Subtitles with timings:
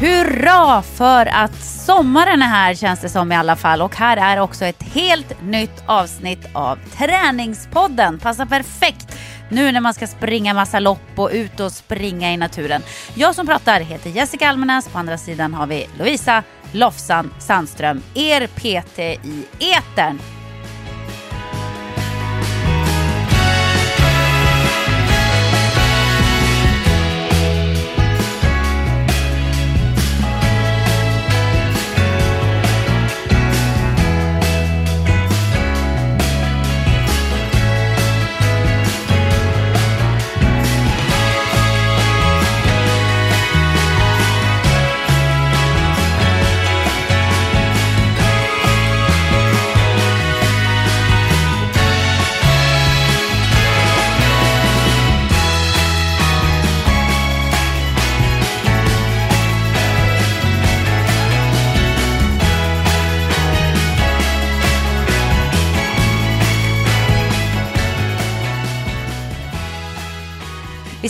[0.00, 3.82] Hurra för att sommaren är här känns det som i alla fall.
[3.82, 8.18] Och här är också ett helt nytt avsnitt av Träningspodden.
[8.18, 12.82] Passar perfekt nu när man ska springa massa lopp och ut och springa i naturen.
[13.14, 14.88] Jag som pratar heter Jessica Almenäs.
[14.88, 20.18] På andra sidan har vi Lovisa Lofsan Sandström, er PT i etern.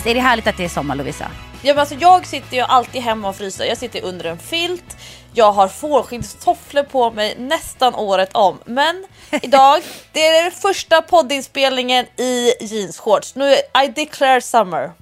[0.00, 1.31] Visst är det härligt att det är sommar Lovisa?
[1.62, 3.65] Ja, men alltså, jag sitter ju alltid hemma och fryser.
[3.65, 4.97] Jag sitter under en filt.
[5.34, 8.59] Jag har fårskinnstofflor på mig nästan året om.
[8.65, 9.05] Men
[9.43, 13.34] idag, det är den första poddinspelningen i jeansshorts.
[13.34, 14.93] Nu I declare summer.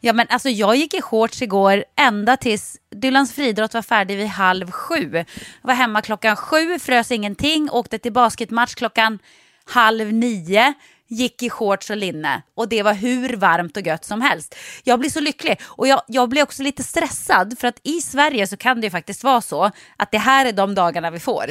[0.00, 4.28] Ja men alltså jag gick i shorts igår ända tills Dylans friidrott var färdig vid
[4.28, 5.10] halv sju.
[5.12, 5.26] Jag
[5.62, 9.18] var hemma klockan sju, frös ingenting, åkte till basketmatch klockan
[9.64, 10.74] halv nio
[11.08, 14.54] gick i shorts och linne och det var hur varmt och gött som helst.
[14.84, 18.46] Jag blir så lycklig och jag, jag blir också lite stressad för att i Sverige
[18.46, 21.44] så kan det ju faktiskt vara så att det här är de dagarna vi får.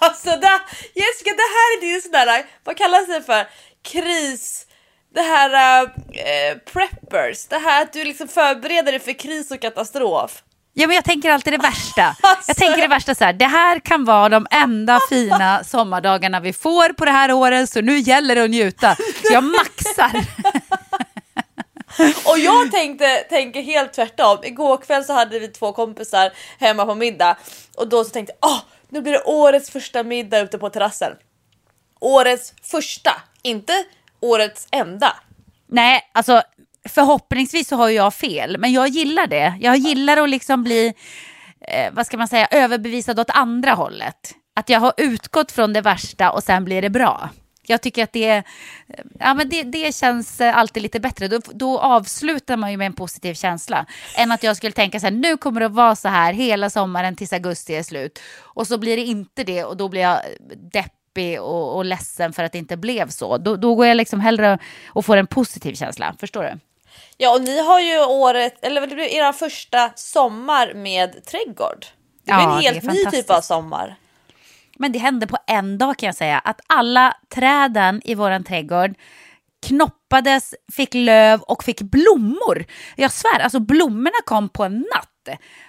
[0.00, 0.60] alltså det,
[0.94, 3.46] Jessica, det här är din sån där, vad kallas det för?
[3.82, 4.66] Kris
[5.14, 10.42] det här äh, preppers, det här att du liksom förbereder dig för kris och katastrof.
[10.74, 12.16] Ja, men jag tänker alltid det värsta.
[12.22, 12.50] Alltså.
[12.50, 16.52] Jag tänker det värsta så här, det här kan vara de enda fina sommardagarna vi
[16.52, 18.96] får på det här året, så nu gäller det att njuta.
[18.96, 20.26] Så jag maxar.
[22.30, 24.38] Och jag tänkte, tänker helt tvärtom.
[24.44, 27.36] Igår kväll så hade vi två kompisar hemma på middag
[27.76, 28.58] och då så tänkte jag, oh,
[28.88, 31.12] nu blir det årets första middag ute på terrassen.
[32.00, 33.72] Årets första, inte
[34.20, 35.16] årets enda.
[35.66, 36.42] Nej, alltså
[36.88, 39.54] förhoppningsvis så har jag fel, men jag gillar det.
[39.60, 40.94] Jag gillar att liksom bli,
[41.60, 44.34] eh, vad ska man säga, överbevisad åt andra hållet.
[44.56, 47.30] Att jag har utgått från det värsta och sen blir det bra.
[47.66, 48.42] Jag tycker att det,
[49.18, 51.28] ja, men det, det känns alltid lite bättre.
[51.28, 53.86] Då, då avslutar man ju med en positiv känsla.
[54.16, 56.70] Än att jag skulle tänka så här, nu kommer det att vara så här hela
[56.70, 58.18] sommaren tills augusti är slut.
[58.38, 60.20] Och så blir det inte det och då blir jag
[60.72, 63.38] deppig och, och ledsen för att det inte blev så.
[63.38, 66.14] Då, då går jag liksom hellre och får en positiv känsla.
[66.18, 66.58] Förstår du?
[67.16, 71.86] Ja, och ni har ju året, eller det blir era första sommar med trädgård.
[72.24, 73.96] Det blir ja, en helt ny typ av sommar.
[74.78, 78.94] Men det hände på en dag kan jag säga, att alla träden i våran trädgård
[79.66, 82.64] knoppades, fick löv och fick blommor.
[82.96, 85.11] Jag svär, alltså blommorna kom på en natt.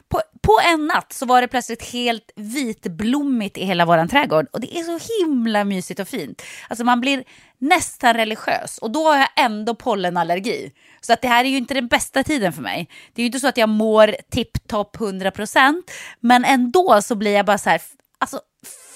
[0.09, 4.59] På, på en natt så var det plötsligt helt vitblommigt i hela våran trädgård och
[4.59, 6.41] det är så himla mysigt och fint.
[6.69, 7.23] Alltså man blir
[7.57, 10.71] nästan religiös och då har jag ändå pollenallergi.
[11.01, 12.89] Så att det här är ju inte den bästa tiden för mig.
[13.13, 15.81] Det är ju inte så att jag mår tipptopp 100%
[16.19, 17.81] men ändå så blir jag bara så här,
[18.17, 18.41] alltså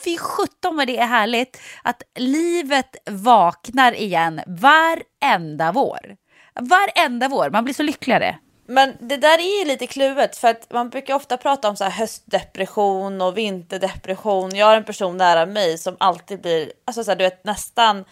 [0.04, 6.18] fy sjutton vad det är härligt att livet vaknar igen varenda vår.
[6.59, 8.38] Varenda vår, man blir så lyckligare.
[8.69, 11.92] Men det där är lite kluvet för att man brukar ofta prata om så här
[11.92, 14.56] höstdepression och vinterdepression.
[14.56, 18.06] Jag har en person nära mig som alltid blir, alltså så här, du vet nästan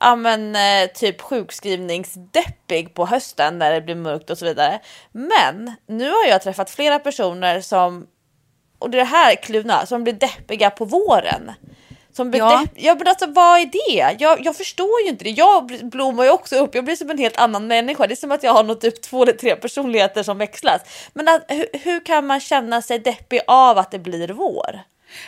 [0.00, 4.80] ja men eh, typ sjukskrivningsdeppig på hösten när det blir mörkt och så vidare.
[5.12, 8.06] Men nu har jag träffat flera personer som,
[8.78, 11.52] och det är det här kluvna, som blir deppiga på våren.
[12.18, 12.64] Som Ja.
[12.74, 14.16] ja men alltså vad är det?
[14.22, 15.30] Jag, jag förstår ju inte det.
[15.30, 18.06] Jag bl- blommar ju också upp, jag blir som en helt annan människa.
[18.06, 20.82] Det är som att jag har något typ två eller tre personligheter som växlas.
[21.12, 24.80] Men att, hur, hur kan man känna sig deppig av att det blir vår?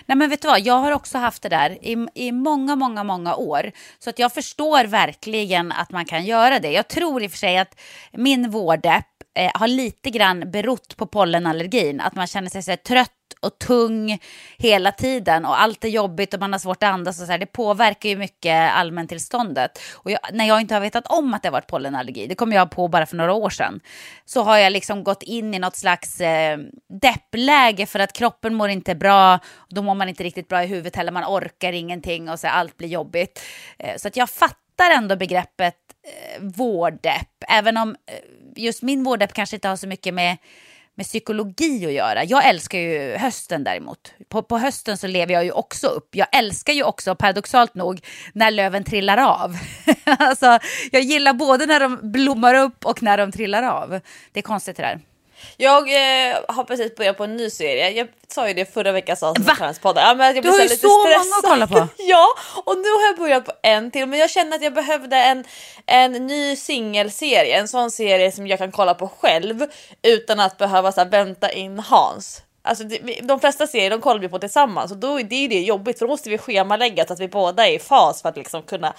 [0.07, 3.05] Nej men vet du vad, jag har också haft det där i, i många, många,
[3.05, 3.73] många år.
[3.99, 6.71] Så att jag förstår verkligen att man kan göra det.
[6.73, 7.81] Jag tror i och för sig att
[8.13, 12.01] min vårdepp eh, har lite grann berott på pollenallergin.
[12.01, 14.19] Att man känner sig så trött och tung
[14.59, 17.39] hela tiden och allt är jobbigt och man har svårt att andas och så här.
[17.39, 19.81] Det påverkar ju mycket allmäntillståndet.
[19.93, 22.53] Och jag, när jag inte har vetat om att det har varit pollenallergi, det kom
[22.53, 23.81] jag på bara för några år sedan,
[24.25, 26.59] så har jag liksom gått in i något slags eh,
[26.89, 29.39] deppläge för att kroppen mår inte bra,
[29.69, 32.55] då mår man inte riktigt bra i huvudet heller, man orkar ingenting och så här,
[32.55, 33.41] allt blir jobbigt.
[33.79, 38.15] Eh, så att jag fattar ändå begreppet eh, vårdepp, även om eh,
[38.57, 40.37] just min vårdepp kanske inte har så mycket med
[40.97, 42.25] med psykologi att göra.
[42.25, 44.13] Jag älskar ju hösten däremot.
[44.29, 46.09] På, på hösten så lever jag ju också upp.
[46.13, 48.01] Jag älskar ju också, paradoxalt nog,
[48.33, 49.57] när löven trillar av.
[50.05, 50.59] alltså,
[50.93, 54.01] jag gillar både när de blommar upp och när de trillar av.
[54.33, 55.01] Det är konstigt det där.
[55.57, 57.91] Jag eh, har precis börjat på en ny serie.
[57.91, 59.49] Jag sa ju det förra veckans avsnitt
[59.83, 59.97] av.
[59.97, 61.89] Ja, men att jag Du har ju så många att kolla på.
[61.99, 62.27] ja,
[62.65, 64.07] och nu har jag börjat på en till.
[64.07, 65.45] Men jag känner att jag behövde en,
[65.87, 67.59] en ny singelserie.
[67.59, 69.67] En sån serie som jag kan kolla på själv
[70.03, 72.43] utan att behöva så här, vänta in Hans.
[72.63, 72.85] Alltså
[73.23, 76.07] de flesta serier de kollar vi på tillsammans och då är det det jobbigt för
[76.07, 78.95] då måste vi schemalägga så att vi båda är i fas för att liksom kunna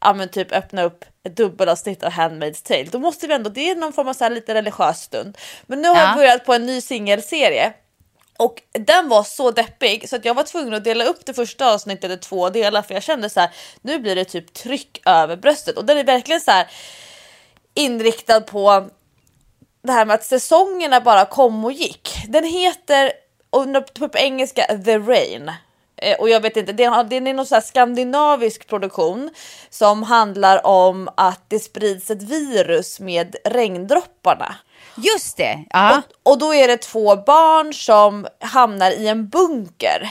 [0.00, 2.84] ja, men typ öppna upp ett dubbelavsnitt av Handmaid's Tale.
[2.84, 5.38] Då måste vi ändå, det är någon form av så här lite religiös stund.
[5.66, 6.02] Men nu har Ja.
[6.06, 7.72] jag börjat på en ny singelserie
[8.38, 11.74] och den var så deppig så att jag var tvungen att dela upp det första
[11.74, 13.50] avsnittet i två delar för jag kände så här
[13.82, 16.66] nu blir det typ tryck över bröstet och den är verkligen så här
[17.74, 18.88] inriktad på
[19.82, 22.10] det här med att säsongerna bara kom och gick.
[22.28, 23.12] Den heter
[24.10, 25.52] på engelska The Rain.
[26.02, 29.30] Eh, Och jag vet inte, det är, någon så här skandinavisk produktion
[29.70, 34.54] som handlar om att det sprids ett virus med regndropparna.
[34.96, 35.64] Just det.
[36.22, 40.10] Och, och då är det två barn som hamnar i en bunker.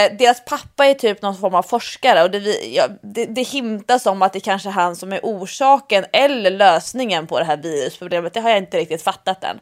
[0.00, 2.38] Eh, Deras pappa är typ någon form av forskare och det,
[2.74, 7.26] ja, det, det hintas om att det kanske är han som är orsaken eller lösningen
[7.26, 8.34] på det här virusproblemet.
[8.34, 9.60] Det har jag inte riktigt fattat än.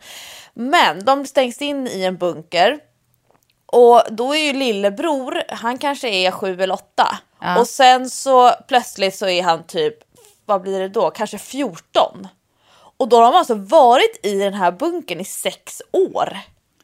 [0.54, 2.78] Men de stängs in i en bunker
[3.66, 7.18] och då är ju lillebror, han kanske är sju eller åtta.
[7.40, 7.60] Ja.
[7.60, 9.94] Och sen så plötsligt så är han typ,
[10.44, 12.28] vad blir det då, kanske 14.
[12.98, 16.38] Och då har de alltså varit i den här bunkern i sex år.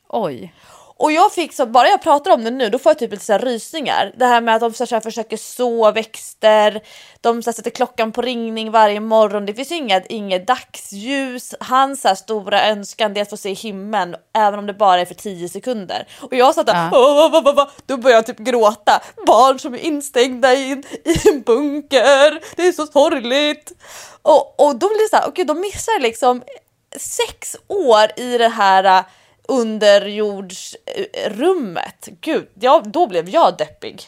[0.09, 0.55] Oj.
[1.03, 3.25] Och jag fick så, bara jag pratar om det nu, då får jag typ lite
[3.25, 4.13] så här rysningar.
[4.17, 6.81] Det här med att de så här försöker så växter,
[7.21, 9.47] de så här sätter klockan på ringning varje morgon.
[9.47, 11.55] Det finns ju inget, inget dagsljus.
[11.61, 15.01] Hans så här stora önskan det är att få se himlen, även om det bara
[15.01, 16.09] är för 10 sekunder.
[16.21, 16.91] Och jag satt där, Ja.
[17.87, 19.03] Då började jag typ gråta.
[19.27, 23.73] Barn som är instängda i en, i en bunker, det är så sorgligt.
[24.23, 26.43] Och, och då blir det så här, okej, de missar liksom
[26.97, 29.05] sex år i det här
[29.53, 32.09] underjordsrummet.
[32.21, 34.03] Gud, ja, då blev jag deppig.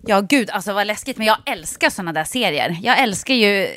[0.00, 1.16] Ja, gud, alltså vad läskigt.
[1.16, 2.76] Men jag älskar såna där serier.
[2.82, 3.68] Jag älskar ju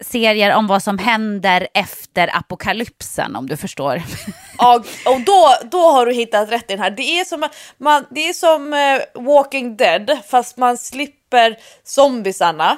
[0.00, 4.02] serier om vad som händer efter apokalypsen, om du förstår.
[4.58, 6.90] Ja, och då, då har du hittat rätt i den här.
[6.90, 12.76] Det är som, man, det är som eh, Walking Dead fast man slipper zombiesarna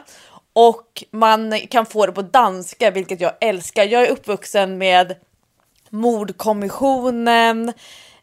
[0.52, 3.84] och man kan få det på danska vilket jag älskar.
[3.84, 5.16] Jag är uppvuxen med
[5.94, 7.72] Mordkommissionen.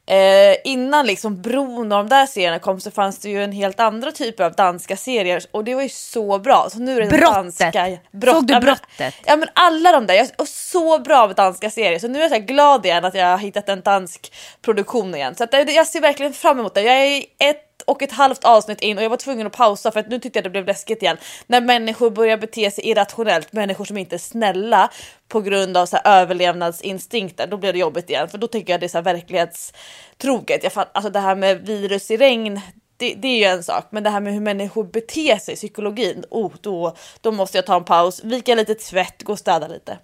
[0.06, 3.80] Eh, innan liksom Bron och de där serierna kom så fanns det ju en helt
[3.80, 6.68] andra typer av danska serier och det var ju så bra.
[6.72, 7.34] Så nu är det Brottet.
[7.34, 9.14] danska Såg du Ja, men- Brottet?
[9.26, 12.22] Ja men alla de där, jag är så bra med danska serier så nu är
[12.30, 15.36] jag så glad igen att jag har hittat en dansk produktion igen.
[15.36, 16.82] Så att jag ser verkligen fram emot det.
[16.82, 20.00] Jag är ett och ett halvt avsnitt in och jag var tvungen att pausa för
[20.00, 21.18] att nu tyckte jag det blev läskigt igen.
[21.48, 24.92] När människor börjar bete sig irrationellt, människor som inte är snälla
[25.28, 28.30] på grund av så här överlevnadsinstinkter, då blir det jobbigt igen.
[28.30, 30.64] För då tycker jag det är så här verklighetstroget.
[30.64, 32.62] Jag fan, alltså det här med virus i regn,
[32.98, 36.26] det, det är ju en sak, men det här med hur människor beter sig, psykologin,
[36.30, 39.98] oh, då, då måste jag ta en paus, vika lite tvätt, gå och städa lite.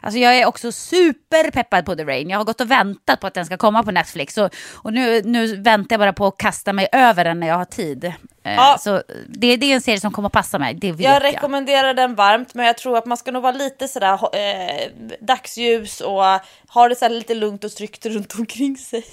[0.00, 2.30] Alltså jag är också superpeppad på The Rain.
[2.30, 4.38] Jag har gått och väntat på att den ska komma på Netflix.
[4.38, 7.54] Och, och nu, nu väntar jag bara på att kasta mig över den när jag
[7.56, 8.04] har tid.
[8.04, 8.76] Eh, Ja.
[8.80, 11.22] Så det, det är en serie som kommer att passa mig, det vet Jag jag.
[11.24, 14.88] rekommenderar den varmt, men jag tror att man ska nog vara lite sådär eh,
[15.20, 16.22] dagsljus och
[16.68, 19.04] ha det så lite lugnt och tryggt runt omkring sig.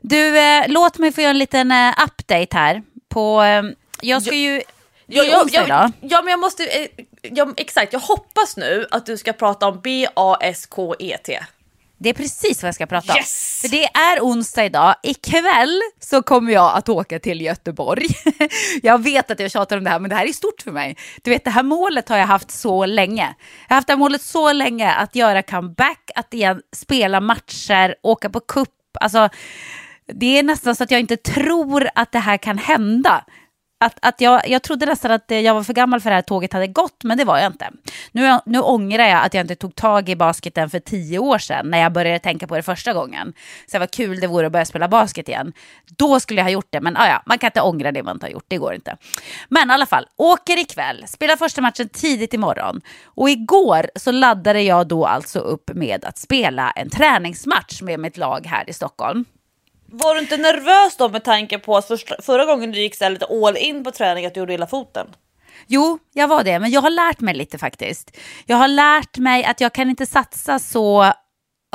[0.00, 2.82] Du, eh, låt mig få göra en liten eh, update här.
[3.08, 3.62] På, eh,
[4.00, 4.62] jag ska ju...
[5.06, 5.92] Jag, jag, idag.
[6.00, 6.88] ja men jag måste, eh,
[7.22, 11.40] jag, exakt jag hoppas nu att du ska prata om B-A-S-K-E-T.
[11.98, 13.18] Det är precis vad jag ska prata om.
[13.18, 13.58] Yes!
[13.60, 14.94] För det är onsdag idag.
[15.02, 18.06] Ikväll så kommer jag att åka till Göteborg.
[18.82, 20.96] jag vet att jag tjatar om det här, men det här är stort för mig.
[21.22, 23.34] Du vet, det här målet har jag haft så länge.
[23.68, 27.94] Jag har haft det här målet så länge, att göra comeback, att igen spela matcher,
[28.02, 28.68] åka på cup.
[29.00, 29.28] Alltså,
[30.12, 33.24] det är nästan så att jag inte tror att det här kan hända.
[33.78, 36.52] Att, att jag, jag trodde nästan att jag var för gammal för det här tåget
[36.52, 37.70] hade gått, men det var jag inte.
[38.12, 41.70] Nu, nu ångrar jag att jag inte tog tag i basketen för tio år sedan,
[41.70, 43.32] när jag började tänka på det första gången.
[43.66, 45.52] Så vad kul det vore att börja spela basket igen.
[45.96, 48.16] Då skulle jag ha gjort det, men ah, ja, man kan inte ångra det man
[48.16, 48.96] inte har gjort, det går inte.
[49.48, 52.80] Men i alla fall, åker ikväll, spelar första matchen tidigt imorgon.
[53.04, 58.16] Och igår så laddade jag då alltså upp med att spela en träningsmatch med mitt
[58.16, 59.24] lag här i Stockholm.
[59.88, 63.08] Var du inte nervös då med tanke på att första, förra gången du gick så
[63.08, 65.06] lite all in på träning att du gjorde illa foten?
[65.66, 68.16] Jo, jag var det, men jag har lärt mig lite faktiskt.
[68.46, 71.12] Jag har lärt mig att jag kan inte satsa så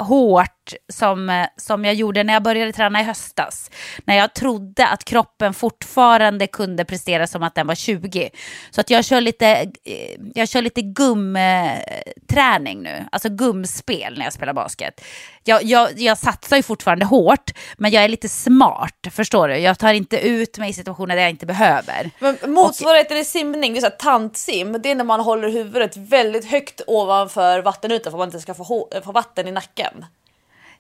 [0.02, 0.61] hårt
[0.94, 3.72] som, eh, som jag gjorde när jag började träna i höstas.
[4.06, 8.30] När jag trodde att kroppen fortfarande kunde prestera som att den var 20.
[8.72, 9.48] Så att jag kör lite,
[9.84, 15.02] eh, jag kör lite gumträning nu, alltså gumspel när jag spelar basket.
[15.44, 19.58] Jag, jag, jag satsar ju fortfarande hårt, men jag är lite smart, förstår du?
[19.58, 22.10] Jag tar inte ut mig i situationer där jag inte behöver.
[22.20, 25.98] Men motsvarigheten i simning, det är så här tantsim, det är när man håller huvudet
[25.98, 30.06] väldigt högt ovanför vattenytan för att man inte ska få, hå- få vatten i nacken.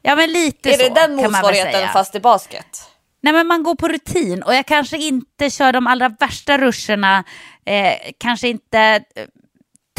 [0.02, 2.88] Ja, men lite är så det den motsvarigheten fast i basket?
[3.24, 7.24] Nej men man går på rutin och jag kanske inte kör de allra värsta ruscherna,
[7.66, 8.80] eh, kanske inte
[9.16, 9.28] eh,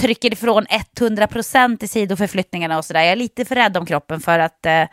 [0.03, 3.01] trycker ifrån 100% i sidoförflyttningarna och sådär.
[3.01, 4.85] Jag är lite för rädd om kroppen för att, eh,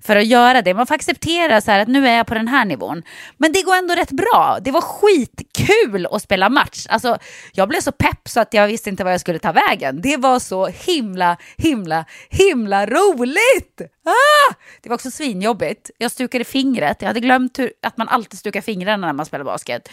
[0.00, 0.74] för att göra det.
[0.74, 3.02] Man får acceptera så här att nu är jag på den här nivån.
[3.36, 4.58] Men det går ändå rätt bra.
[4.60, 6.86] Det var skitkul att spela match.
[6.88, 7.18] Alltså,
[7.52, 10.00] jag blev så pepp så att jag visste inte vad jag skulle ta vägen.
[10.02, 13.80] Det var så himla, himla, himla roligt!
[14.04, 14.54] Ah!
[14.82, 15.90] Det var också svinjobbigt.
[15.98, 16.96] Jag stukade fingret.
[17.00, 19.88] Jag hade glömt hur, att man alltid stukar fingrarna när man spelar basket.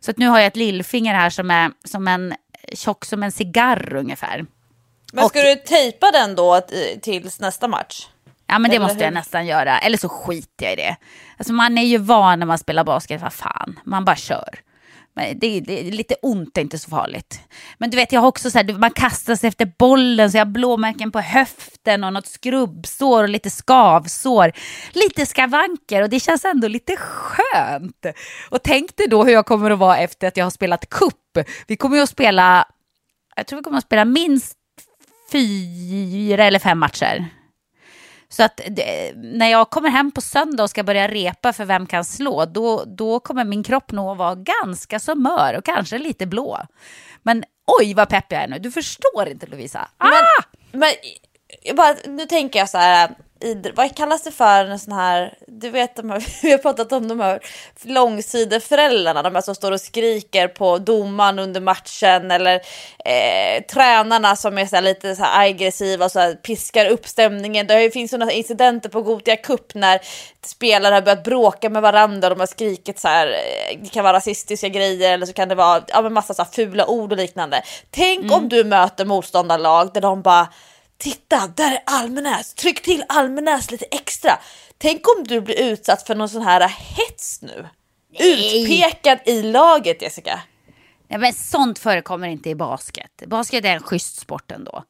[0.00, 2.34] Så att nu har jag ett lillfinger här som är som en
[2.72, 4.46] tjock som en cigarr ungefär.
[5.12, 8.06] Men ska Och- du tejpa den då i- tills nästa match?
[8.46, 9.14] Ja men det Eller måste jag hur?
[9.14, 9.78] nästan göra.
[9.78, 10.96] Eller så skiter jag i det.
[11.38, 14.60] Alltså man är ju van när man spelar basket, vad fan, man bara kör.
[15.16, 17.40] Men det, det är lite ont är inte så farligt.
[17.78, 20.44] Men du vet, jag har också så här, man kastar sig efter bollen så jag
[20.44, 24.52] har blåmärken på höften och något skrubbsår och lite skavsår.
[24.92, 28.06] Lite skavanker och det känns ändå lite skönt.
[28.50, 31.38] Och tänk dig då hur jag kommer att vara efter att jag har spelat kupp.
[31.66, 32.68] Vi kommer ju att spela,
[33.36, 34.56] jag tror vi kommer att spela minst
[35.32, 37.28] fyra eller fem matcher.
[38.34, 38.60] Så att
[39.14, 42.84] när jag kommer hem på söndag och ska börja repa för vem kan slå, då,
[42.86, 46.60] då kommer min kropp nog att vara ganska så mör och kanske lite blå.
[47.22, 47.44] Men
[47.80, 49.88] oj vad pepp jag är nu, du förstår inte Lovisa.
[49.98, 50.08] Ah!
[50.72, 53.10] Men, men bara, nu tänker jag så här,
[53.44, 56.92] id- vad kallas det för en sån här, du vet de här, vi har pratat
[56.92, 57.40] om de här
[57.82, 62.54] långsideföräldrarna, de här som står och skriker på domaren under matchen eller
[63.04, 67.66] eh, tränarna som är så lite så här aggressiva och så här piskar upp stämningen.
[67.66, 70.00] Det finns sådana incidenter på Gothia Cup när
[70.44, 74.04] spelare har börjat bråka med varandra och de har skrikit så här, eh, det kan
[74.04, 77.18] vara rasistiska grejer eller så kan det vara ja, massa så här fula ord och
[77.18, 77.62] liknande.
[77.90, 80.48] Tänk om du möter motståndarlag där de bara
[80.98, 82.54] Titta, där är Almenäs!
[82.54, 84.38] Tryck till Almenäs lite extra!
[84.78, 87.68] Tänk om du blir utsatt för någon sån här hets nu?
[88.18, 90.40] Utpekad i laget Jessica.
[91.08, 93.22] Nej, men sånt förekommer inte i basket.
[93.26, 94.84] Basket är en schysst sport ändå.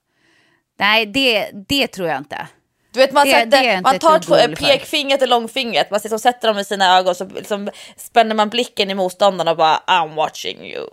[0.79, 2.49] Nej, det, det tror jag inte.
[2.93, 6.49] Du vet man, Det- sätter, det man tar två, pekfingret och långfingret, man liksom sätter
[6.49, 10.59] dem i sina ögon så liksom spänner man blicken i motståndarna och bara I'm watching
[10.65, 10.89] you.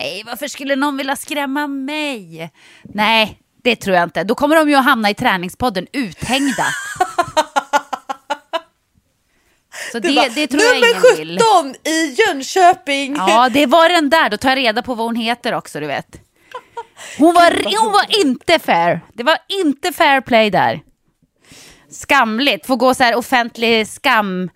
[0.00, 2.50] Nej, varför skulle någon vilja skrämma mig?
[2.82, 4.24] Nej, det tror jag inte.
[4.24, 6.66] Då kommer de ju att hamna i träningspodden uthängda.
[9.92, 11.38] Så det, bara, det tror jag ingen Nummer vill.
[11.38, 13.16] 17 i Jönköping!
[13.16, 14.30] Ja, det var den där.
[14.30, 16.20] Då tar jag reda på vad hon heter också, du vet.
[17.18, 19.00] Hon var, hon var inte fair.
[19.12, 20.80] Det var inte fair play där.
[21.90, 22.66] Skamligt.
[22.66, 24.50] Får gå så här offentlig skam...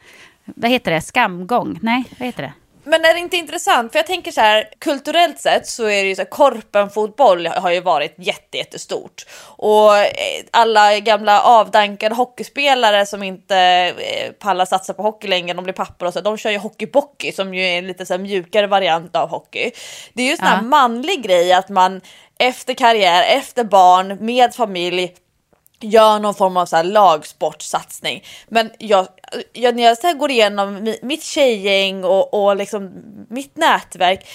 [0.44, 1.00] Vad heter det?
[1.00, 1.78] Skamgång?
[1.82, 2.52] Nej, vad heter det?
[2.88, 3.92] Men är det inte intressant?
[3.92, 7.70] För jag tänker så här, kulturellt sett så är det ju så här, korpenfotboll har
[7.70, 9.26] ju varit jätte, jättestort.
[9.56, 10.04] Och eh,
[10.50, 13.56] alla gamla avdankade hockeyspelare som inte
[13.98, 17.32] eh, pallar satsa på hockey längre, de blir pappor och så, de kör ju hockeybockey
[17.32, 19.70] som ju är en lite så här mjukare variant av hockey.
[20.12, 20.62] Det är ju en sån här Ja.
[20.62, 22.00] manlig grej att man
[22.38, 25.14] efter karriär, efter barn, med familj
[25.80, 28.24] gör någon form av så här lagsportsatsning.
[28.48, 29.08] Men jag,
[29.52, 32.90] jag, när jag så här går igenom mitt tjejgäng och, och liksom
[33.28, 34.28] mitt nätverk.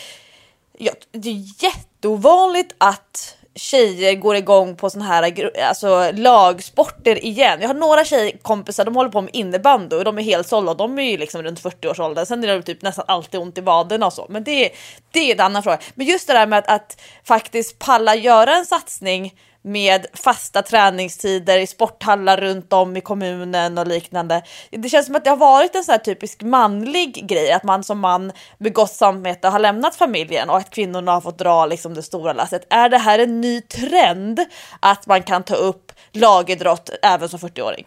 [0.78, 7.58] Jag, det är jätteovanligt att tjejer går igång på såna här alltså, lagsporter igen.
[7.62, 10.74] Jag har några tjejkompisar, de håller på med innebandy och de är helt sålda.
[10.74, 12.26] De är ju liksom runt 40 års ålder.
[12.26, 14.26] Sen är det typ nästan alltid ont i vaderna och så.
[14.30, 14.72] Men det,
[15.12, 15.80] det är en annan fråga.
[15.96, 21.60] Men just det där med att, att faktiskt palla göra en satsning med fasta träningstider
[21.60, 24.44] i sporthallar runt om i kommunen och liknande.
[24.70, 27.84] Det känns som att det har varit en sån här typisk manlig grej, att man
[27.84, 31.94] som man med gott samvete har lämnat familjen och att kvinnorna har fått dra liksom
[31.94, 32.68] det stora lasset.
[32.70, 34.40] Är det här en ny trend
[34.80, 37.86] att man kan ta upp lagidrott även som 40-åring?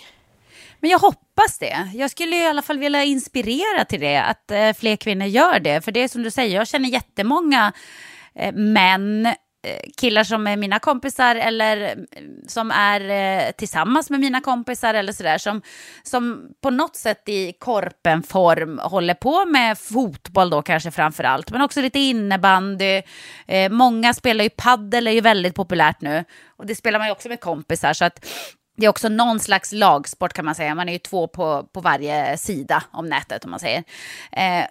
[0.80, 1.90] Men jag hoppas det.
[1.94, 5.80] Jag skulle i alla fall vilja inspirera till det, att eh, fler kvinnor gör det.
[5.80, 7.72] För det är som du säger, jag känner jättemånga
[8.34, 9.28] eh, män
[9.62, 14.94] Eh, killar som är mina kompisar eller eh, som är eh, tillsammans med mina kompisar
[14.94, 15.62] eller sådär som,
[16.02, 21.60] som på något sätt i korpenform håller på med fotboll då kanske framför allt men
[21.60, 23.02] också lite innebandy.
[23.70, 26.24] många spelar ju paddel är ju väldigt populärt nu
[26.56, 28.26] och det spelar man ju också med kompisar så att
[28.76, 30.74] det är också någon slags lagsport kan man säga.
[30.74, 33.84] Man är ju två på, på varje sida om nätet om man säger.
[34.32, 34.64] Eh,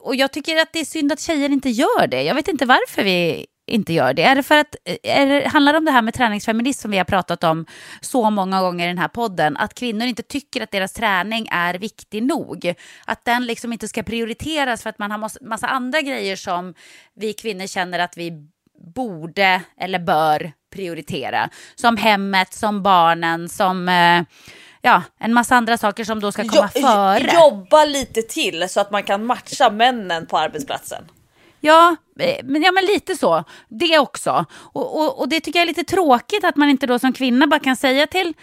[0.00, 2.22] och jag tycker att det är synd att tjejer inte gör det.
[2.22, 4.22] Jag vet inte varför vi inte gör det?
[4.22, 7.04] Är det för att, det, handlar det om det här med träningsfeminism som vi har
[7.04, 7.66] pratat om
[8.00, 9.56] så många gånger i den här podden?
[9.56, 12.74] Att kvinnor inte tycker att deras träning är viktig nog.
[13.04, 16.74] Att den liksom inte ska prioriteras för att man har massa, massa andra grejer som
[17.14, 18.32] vi kvinnor känner att vi
[18.94, 21.50] borde eller bör prioritera.
[21.74, 24.22] Som hemmet, som barnen, som eh,
[24.82, 27.34] ja, en massa andra saker som då ska komma jo, före.
[27.34, 31.04] Jobba lite till så att man kan matcha männen på arbetsplatsen.
[31.66, 33.44] Ja, eh, men, ja, men lite så.
[33.68, 34.44] Det också.
[34.52, 37.46] Och, och, och det tycker jag är lite tråkigt att man inte då som kvinna
[37.46, 38.34] bara kan säga till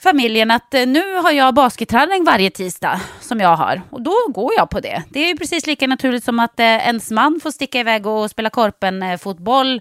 [0.00, 4.52] familjen att eh, nu har jag basketträning varje tisdag som jag har och då går
[4.56, 5.02] jag på det.
[5.10, 8.30] Det är ju precis lika naturligt som att eh, ens man får sticka iväg och
[8.30, 9.80] spela korpenfotboll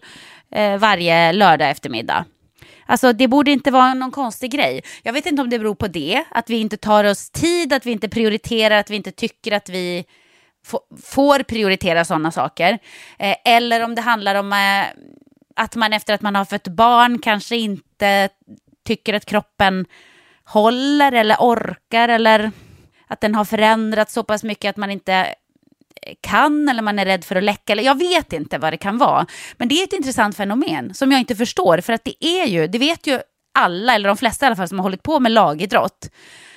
[0.80, 2.25] varje lördag eftermiddag.
[2.86, 4.82] Alltså det borde inte vara någon konstig grej.
[5.04, 7.86] Jag vet inte om det beror på det, att vi inte tar oss tid, att
[7.86, 10.06] vi inte prioriterar, att vi inte tycker att vi
[11.04, 12.80] får prioritera sådana saker.
[13.19, 14.86] Eh, eller om det handlar om eh,
[15.56, 18.30] att man efter att man har fött barn kanske inte
[18.86, 19.86] tycker att kroppen
[20.43, 22.52] håller eller orkar eller
[23.08, 27.06] att den har förändrats så pass mycket att man inte eh, kan eller man är
[27.06, 27.74] rädd för att läcka.
[27.74, 29.26] Eller jag vet inte vad det kan vara.
[29.58, 31.82] Men det är ett intressant fenomen som jag inte förstår.
[31.82, 33.19] För att det är ju, det vet ju
[33.54, 36.10] alla, eller de flesta i alla fall, som har hållit på med lagidrott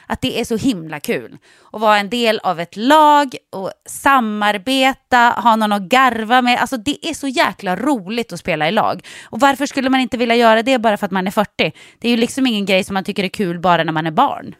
[0.07, 1.39] att det är så himla kul
[1.73, 6.61] att vara en del av ett lag och samarbeta, ha någon att garva med.
[6.61, 9.07] Alltså det är så jäkla roligt att spela i lag.
[9.25, 11.73] Och varför skulle man inte vilja göra det bara för att man är 40?
[11.99, 14.11] Det är ju liksom ingen grej som man tycker är kul bara när man är
[14.11, 14.55] barn.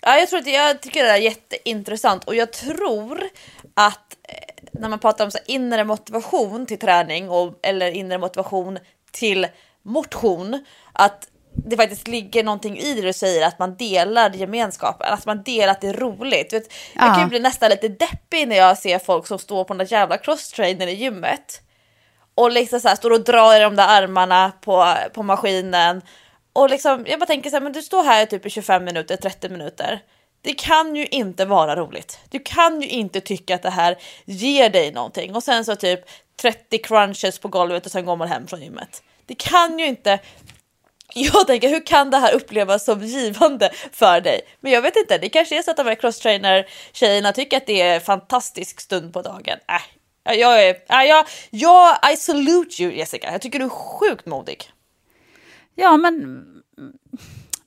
[0.00, 3.22] Ja, jag, tror att, jag tycker det är jätteintressant och jag tror
[3.74, 8.78] att eh, när man pratar om så inre motivation till träning och, eller inre motivation
[9.10, 9.46] till
[9.82, 11.28] motion, att
[11.64, 15.72] det faktiskt ligger någonting i det du säger, att man delar gemenskapen, att man delar
[15.72, 16.52] att det är roligt.
[16.52, 17.06] Vet, ja.
[17.06, 19.78] Jag kan ju bli nästan lite deppig när jag ser folk som står på den
[19.78, 21.62] där jävla crosstrainern i gymmet
[22.34, 26.02] och liksom så här, står och drar i de där armarna på, på maskinen.
[26.52, 29.16] Och liksom, jag bara tänker så här, men du står här typ i 25 minuter,
[29.16, 30.02] 30 minuter.
[30.40, 32.18] Det kan ju inte vara roligt.
[32.30, 36.00] Du kan ju inte tycka att det här ger dig någonting och sen så typ
[36.42, 39.02] 30 crunches på golvet och sen går man hem från gymmet.
[39.26, 40.18] Det kan ju inte
[41.14, 44.40] jag tänker hur kan det här upplevas som givande för dig?
[44.60, 47.66] Men jag vet inte, det kanske är så att de här crosstrainer tjejerna tycker att
[47.66, 49.58] det är en fantastisk stund på dagen.
[50.28, 54.26] Äh, jag är, äh, jag, jag, I salute you Jessica, jag tycker du är sjukt
[54.26, 54.70] modig.
[55.74, 56.44] Ja, men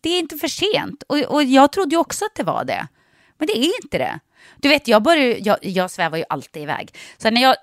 [0.01, 2.87] det är inte för sent och, och jag trodde ju också att det var det.
[3.37, 4.19] Men det är inte det.
[4.57, 6.95] Du vet, jag, börjar, jag, jag svävar ju alltid iväg.
[7.17, 7.55] Så när jag,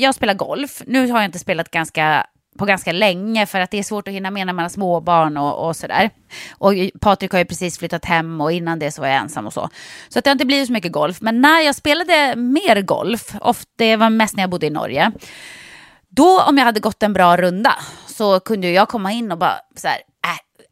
[0.00, 2.26] jag spelar golf, nu har jag inte spelat ganska
[2.58, 5.36] på ganska länge för att det är svårt att hinna med när man har småbarn
[5.36, 6.10] och, och sådär.
[6.50, 9.52] Och Patrik har ju precis flyttat hem och innan det så var jag ensam och
[9.52, 9.68] så.
[10.08, 11.20] Så att det har inte blivit så mycket golf.
[11.20, 15.12] Men när jag spelade mer golf, ofta, det var mest när jag bodde i Norge,
[16.08, 17.74] då om jag hade gått en bra runda
[18.06, 19.98] så kunde jag komma in och bara så här,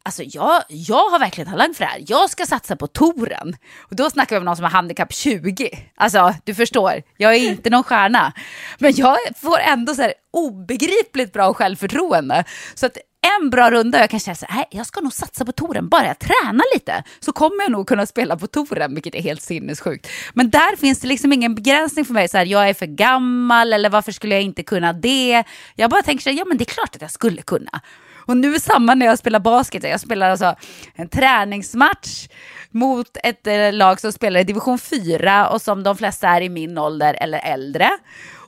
[0.06, 2.04] Alltså jag, jag har verkligen talang för det här.
[2.06, 3.56] Jag ska satsa på touren.
[3.78, 5.70] Och då snackar vi om någon som har handikapp 20.
[5.94, 8.32] Alltså, du förstår, jag är inte någon stjärna.
[8.78, 12.44] Men jag får ändå så här obegripligt bra självförtroende.
[12.74, 12.98] Så att
[13.40, 16.06] en bra runda, jag kan säga så här, jag ska nog satsa på touren, bara
[16.06, 20.08] jag tränar lite så kommer jag nog kunna spela på touren, vilket är helt sinnessjukt.
[20.34, 23.72] Men där finns det liksom ingen begränsning för mig, så här, jag är för gammal
[23.72, 25.44] eller varför skulle jag inte kunna det?
[25.74, 27.80] Jag bara tänker så här, ja men det är klart att jag skulle kunna.
[28.26, 29.82] Och nu är samma när jag spelar basket.
[29.82, 30.54] Jag spelar alltså
[30.94, 32.28] en träningsmatch
[32.70, 36.48] mot ett eh, lag som spelar i division 4 och som de flesta är i
[36.48, 37.90] min ålder eller äldre.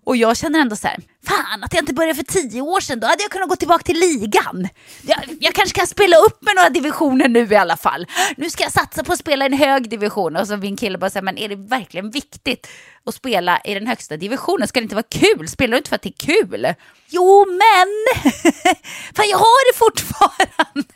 [0.09, 3.01] Och jag känner ändå så här, fan att jag inte började för tio år sedan,
[3.01, 4.69] då hade jag kunnat gå tillbaka till ligan.
[5.03, 8.07] Jag, jag kanske kan spela upp med några divisioner nu i alla fall.
[8.37, 10.37] Nu ska jag satsa på att spela i en hög division.
[10.37, 12.69] Och så min kille bara säger, men är det verkligen viktigt
[13.05, 14.69] och spela i den högsta divisionen?
[14.69, 15.49] Ska det inte vara kul?
[15.49, 16.75] Spelar du inte för att det är kul?
[17.09, 18.23] Jo, men
[19.15, 20.89] fan jag har det fortfarande.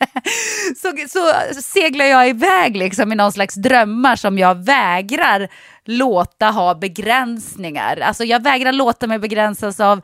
[0.77, 5.49] Så, så seglar jag iväg liksom i någon slags drömmar som jag vägrar
[5.85, 7.97] låta ha begränsningar.
[7.97, 10.01] Alltså jag vägrar låta mig begränsas av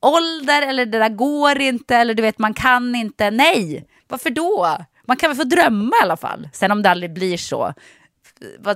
[0.00, 3.30] ålder eller det där går inte eller du vet man kan inte.
[3.30, 4.76] Nej, varför då?
[5.06, 6.48] Man kan väl få drömma i alla fall.
[6.52, 7.74] Sen om det aldrig blir så,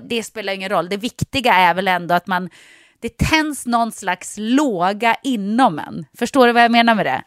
[0.02, 0.88] det spelar ingen roll.
[0.88, 2.50] Det viktiga är väl ändå att man,
[3.00, 6.06] det tänds någon slags låga inom en.
[6.18, 7.22] Förstår du vad jag menar med det?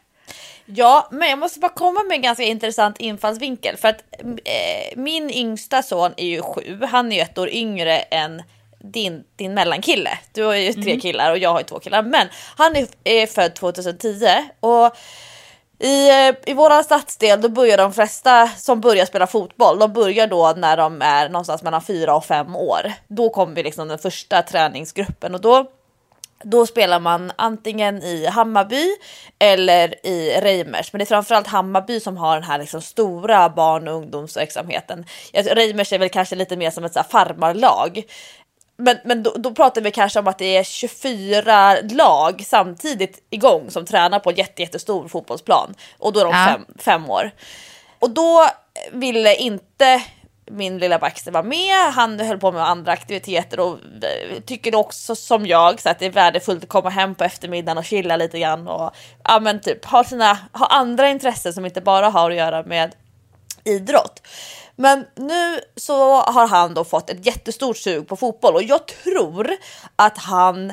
[0.66, 3.76] Ja, men jag måste bara komma med en ganska intressant infallsvinkel.
[3.76, 6.80] För att eh, min yngsta son är ju sju.
[6.90, 8.42] Han är ju ett år yngre än
[8.80, 10.18] din, din mellankille.
[10.32, 11.00] Du har ju tre mm.
[11.00, 12.02] killar och jag har ju två killar.
[12.02, 14.26] Men han är, är född 2010
[14.60, 14.96] och
[15.80, 20.26] i, eh, I våran stadsdel då börjar de flesta som börjar spela fotboll, de börjar
[20.26, 22.92] då när de är någonstans mellan fyra och fem år.
[23.08, 25.66] Då kommer liksom den första träningsgruppen och då
[26.42, 28.86] då spelar man antingen i Hammarby
[29.38, 30.92] eller i Reimers.
[30.92, 35.04] Men det är framförallt Hammarby som har den här liksom stora barn och ungdomsverksamheten.
[35.32, 38.04] Reimers är väl kanske lite mer som ett så farmarlag
[38.78, 43.70] men, men då, då, pratar vi kanske om att det är 24 lag samtidigt igång
[43.70, 46.46] som tränar på en jätte, jättestor fotbollsplan och då är de ja.
[46.46, 47.30] fem, fem år.
[47.98, 48.48] Och då
[48.92, 50.02] ville inte
[50.50, 51.92] min lilla Baxter vara med.
[51.94, 56.06] Han höll på med andra aktiviteter och eh, tycker också som jag så att det
[56.06, 59.84] är värdefullt att komma hem på eftermiddagen och chilla lite grann och ja, men typ
[59.84, 62.94] ha sina ha andra intressen som inte bara har att göra med
[63.64, 64.22] idrott.
[64.80, 69.50] Men nu så har han då fått ett jättestort sug på fotboll och jag tror
[69.96, 70.72] att han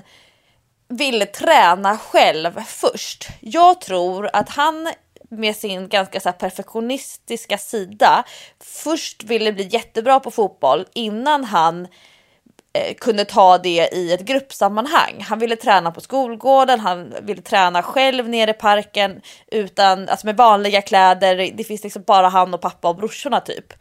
[0.87, 3.27] ville träna själv först.
[3.39, 4.93] Jag tror att han
[5.29, 8.23] med sin ganska så perfektionistiska sida
[8.59, 11.87] först ville bli jättebra på fotboll innan han
[12.75, 15.25] Eh, kunde ta det i ett gruppsammanhang.
[15.29, 20.38] Han ville träna på skolgården, han ville träna själv nere i parken utan, alltså med
[20.38, 21.51] vanliga kläder.
[21.53, 23.73] Det finns liksom bara han och pappa och brorsorna typ.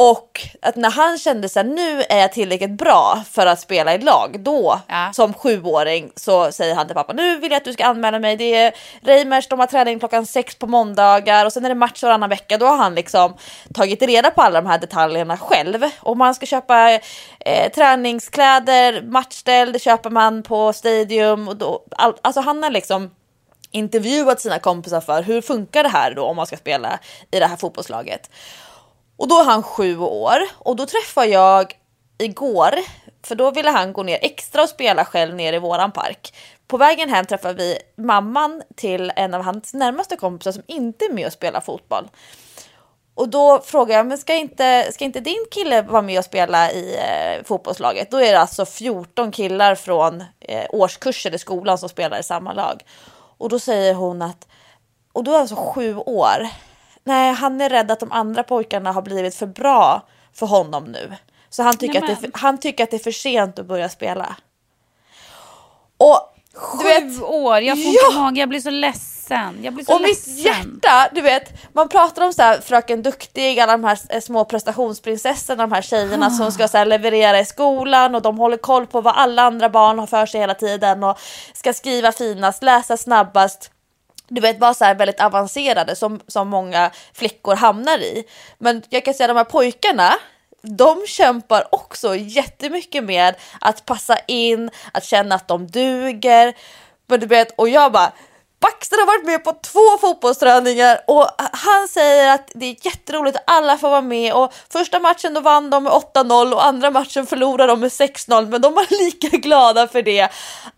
[0.00, 3.98] Och att när han kände sig nu är jag tillräckligt bra för att spela i
[3.98, 5.10] lag, då ja.
[5.12, 8.36] som sjuåring så säger han till pappa nu vill jag att du ska anmäla mig.
[8.36, 12.02] Det är Reimers, de har träning klockan sex på måndagar och sen är det match
[12.02, 12.58] varannan vecka.
[12.58, 13.34] Då har han liksom
[13.74, 15.84] tagit reda på alla de här detaljerna själv.
[16.00, 16.90] Om man ska köpa
[17.40, 23.10] eh, träningskläder, matchställ, det köper man på Stadium och då, all, alltså han har liksom
[23.70, 26.98] intervjuat sina kompisar för hur funkar det här då om man ska spela
[27.30, 28.30] i det här fotbollslaget.
[29.18, 31.74] Och då är han sju år och då träffar jag
[32.18, 32.74] igår,
[33.22, 36.34] för då ville han gå ner extra och spela själv ner i våran park.
[36.66, 41.12] På vägen hem träffar vi mamman till en av hans närmaste kompisar som inte är
[41.12, 42.08] med och spelar fotboll.
[43.14, 46.72] Och då frågar jag, men ska inte, ska inte din kille vara med och spela
[46.72, 48.10] i eh, fotbollslaget?
[48.10, 52.52] Då är det alltså 14 killar från eh, årskurser i skolan som spelar i samma
[52.52, 52.82] lag.
[53.38, 54.48] Och då säger hon att,
[55.12, 56.48] och då är alltså sju år.
[57.04, 60.02] Nej, han är rädd att de andra pojkarna har blivit för bra
[60.34, 61.12] för honom nu.
[61.50, 64.36] Så han tycker, att, det, han tycker att det är för sent att börja spela.
[65.96, 68.20] Och Sju vet, år, jag får ja!
[68.20, 69.58] mage, jag blir så ledsen.
[69.62, 70.34] Jag blir så och ledsen.
[70.34, 74.20] mitt hjärta, du vet, man pratar om så här, Fröken Duktig, alla de här eh,
[74.20, 76.30] små prestationsprinsessorna, de här tjejerna ah.
[76.30, 79.68] som ska så här, leverera i skolan och de håller koll på vad alla andra
[79.68, 81.18] barn har för sig hela tiden och
[81.52, 83.70] ska skriva finast, läsa snabbast
[84.28, 88.24] du vet bara så här väldigt avancerade som, som många flickor hamnar i.
[88.58, 90.14] Men jag kan säga de här pojkarna,
[90.62, 96.54] de kämpar också jättemycket med att passa in, att känna att de duger.
[97.06, 98.12] Men du vet, och jag bara
[98.60, 103.42] Baxter har varit med på två fotbollsträningar och han säger att det är jätteroligt att
[103.46, 107.26] alla får vara med och första matchen då vann de med 8-0 och andra matchen
[107.26, 110.28] förlorade de med 6-0 men de var lika glada för det.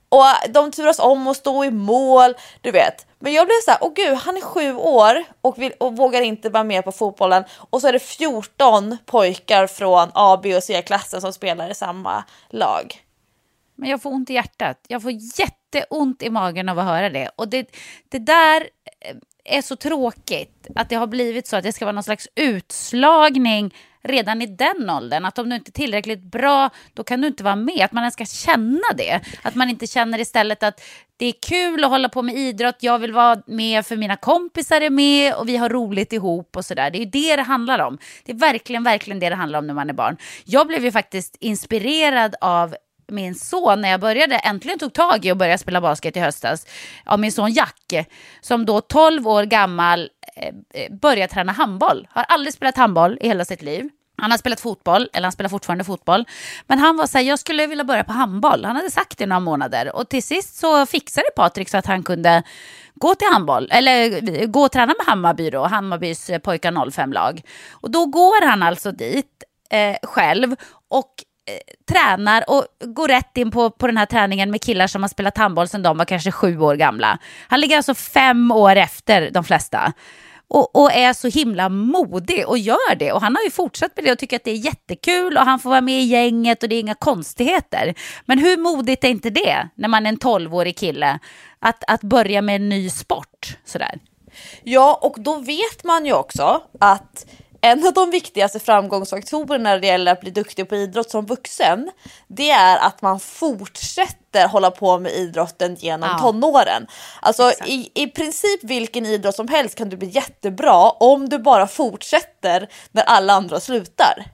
[0.09, 3.07] Och de turas om att stå i mål, du vet.
[3.23, 6.23] Men jag blev så här, åh gud, han är sju år och, vill, och vågar
[6.23, 7.45] inte vara med på fotbollen.
[7.71, 12.25] Och så är det 14 pojkar från A, B och C-klassen som spelar i samma
[12.49, 13.03] lag.
[13.75, 14.85] Men jag får ont i hjärtat.
[14.89, 17.31] Jag får jätteont i magen av att höra det.
[17.37, 17.67] Och det,
[18.09, 18.69] det där
[19.01, 22.29] eh, är så tråkigt att det har blivit så att det ska vara någon slags
[22.35, 25.25] utslagning redan i den åldern.
[25.25, 27.85] Att om du inte är tillräckligt bra, då kan du inte vara med.
[27.85, 29.21] Att man ens ska känna det.
[29.43, 30.81] Att man inte känner istället att
[31.17, 34.81] det är kul att hålla på med idrott, jag vill vara med för mina kompisar
[34.81, 36.91] är med och vi har roligt ihop och sådär.
[36.91, 37.99] Det är ju det det handlar om.
[38.25, 40.17] Det är verkligen, verkligen det det handlar om när man är barn.
[40.45, 42.75] Jag blev ju faktiskt inspirerad av
[43.11, 46.67] min son när jag började, äntligen tog tag i att börja spela basket i höstas,
[47.05, 48.09] av min son Jack,
[48.41, 52.09] som då 12 år gammal eh, eh började träna handboll.
[52.11, 53.89] Har aldrig spelat handboll i hela sitt liv.
[54.21, 56.25] Han har spelat fotboll, eller han spelar fortfarande fotboll.
[56.67, 58.65] Men han var så här, jag skulle vilja börja på handboll.
[58.65, 59.97] Han hade sagt det några månader.
[59.97, 62.43] Och till sist så fixade Patrik så att han kunde
[62.95, 67.43] gå till handboll, eller eh, gå och träna med Hammarby då, Hammarbys eh, pojkar 05-lag.
[67.71, 70.57] Och då går han alltså dit eh, själv
[70.89, 71.11] och
[71.89, 75.39] tränar och går rätt in på, på den här träningen med killar som har spelat
[75.39, 77.19] handboll sedan de var kanske sju år gamla.
[77.49, 79.93] Han ligger alltså fem år efter de flesta
[80.51, 83.13] och, och, är så himla modig och gör det.
[83.13, 85.59] Och han har ju fortsatt med det och tycker att det är jättekul och han
[85.59, 87.95] får vara med i gänget och det är inga konstigheter.
[88.25, 91.19] Men hur modigt är inte det när man är en tolvårig kille
[91.59, 93.99] att, att börja med en ny sport sådär?
[94.63, 97.27] Ja, och då vet man ju också att
[97.61, 101.91] en av de viktigaste framgångsfaktorerna när det gäller att bli duktig på idrott som vuxen,
[102.29, 106.19] det är att man fortsätter hålla på med idrotten genom ja.
[106.19, 106.87] tonåren.
[107.23, 111.67] Alltså i, i princip vilken idrott som helst kan du bli jättebra om du bara
[111.67, 114.25] fortsätter när alla andra slutar.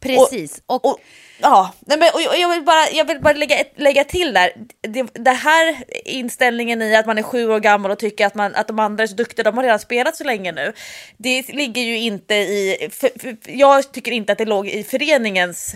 [0.00, 0.62] Precis.
[0.66, 1.00] och, och, och
[1.40, 4.52] Ja, nej men, och jag vill bara, jag vill bara lägga, lägga till där.
[4.80, 8.54] Det, det, här inställningen i att man är sju år gammal och tycker att, man,
[8.54, 10.72] att de andra är så duktiga, de har redan spelat så länge nu.
[11.16, 15.74] Det ligger ju inte i, för, för, jag tycker inte att det låg i föreningens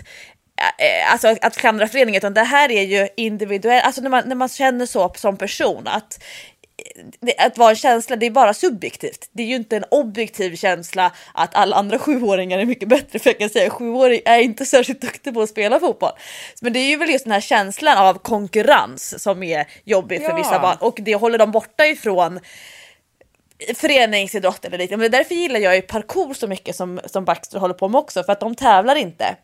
[0.77, 4.35] eh, Alltså att klandra föreningen utan det här är ju individuellt, alltså när man, när
[4.35, 6.23] man känner så som person att
[7.37, 9.29] att vara en känsla, det är bara subjektivt.
[9.31, 13.19] Det är ju inte en objektiv känsla att alla andra sjuåringar är mycket bättre.
[13.19, 16.11] För jag kan säga sjuåring är inte särskilt duktig på att spela fotboll.
[16.61, 20.29] Men det är ju väl just den här känslan av konkurrens som är jobbig för
[20.29, 20.35] ja.
[20.35, 22.39] vissa barn och det håller dem borta ifrån
[23.75, 25.03] föreningsidrott eller liknande.
[25.03, 28.23] Men därför gillar jag ju parkour så mycket som, som Baxter håller på med också
[28.23, 29.35] för att de tävlar inte.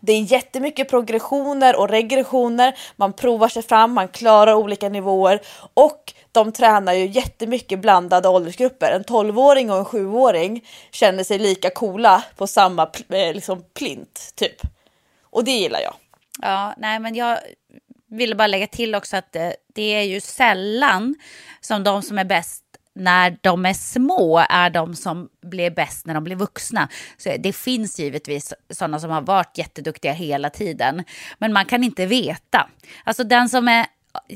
[0.00, 5.40] Det är jättemycket progressioner och regressioner, man provar sig fram, man klarar olika nivåer
[5.74, 8.92] och de tränar ju jättemycket blandade åldersgrupper.
[8.92, 14.60] En 12-åring och en 7-åring känner sig lika coola på samma eh, liksom plint typ.
[15.22, 15.94] Och det gillar jag.
[16.42, 17.38] Ja, nej men jag
[18.10, 21.14] ville bara lägga till också att det, det är ju sällan
[21.60, 22.64] som de som är bäst
[22.98, 26.88] när de är små är de som blir bäst när de blir vuxna.
[27.16, 31.04] Så det finns givetvis sådana som har varit jätteduktiga hela tiden.
[31.38, 32.68] Men man kan inte veta.
[33.04, 33.86] Alltså den som är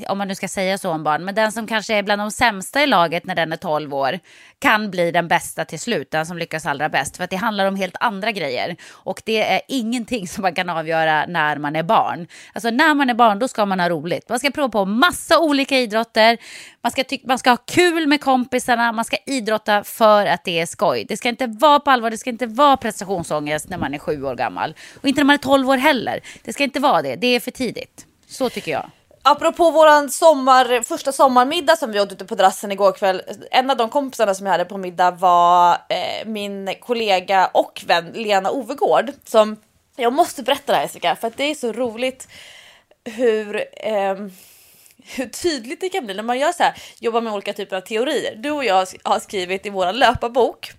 [0.08, 2.30] om man nu ska säga så om barn, men den som kanske är bland de
[2.30, 4.18] sämsta i laget när den är 12 år
[4.58, 7.16] kan bli den bästa till slut, den som lyckas allra bäst.
[7.16, 8.76] För att det handlar om helt andra grejer.
[8.90, 12.26] Och det är ingenting som man kan avgöra när man är barn.
[12.52, 14.28] Alltså när man är barn, då ska man ha roligt.
[14.28, 16.38] Man ska prova på massa olika idrotter.
[16.82, 20.66] Man ska, man ska ha kul med kompisarna, man ska idrotta för att det är
[20.66, 21.04] skoj.
[21.08, 24.24] Det ska inte vara på allvar, det ska inte vara prestationsångest när man är sju
[24.24, 24.74] år gammal.
[25.00, 26.20] Och inte när man är 12 år heller.
[26.42, 28.06] Det ska inte vara det, det är för tidigt.
[28.26, 28.90] Så tycker jag.
[29.24, 33.22] Apropå våran sommar, första sommarmiddag som vi åt ute på terrassen igår kväll.
[33.50, 38.12] En av de kompisarna som jag hade på middag var eh, min kollega och vän
[38.14, 39.12] Lena Ovegård.
[39.24, 39.56] Som,
[39.96, 42.28] jag måste berätta det här Jessica för att det är så roligt
[43.04, 44.16] hur, eh,
[45.04, 47.80] hur tydligt det kan bli när man gör så här, jobbar med olika typer av
[47.80, 48.36] teorier.
[48.36, 50.72] Du och jag har skrivit i vår löparbok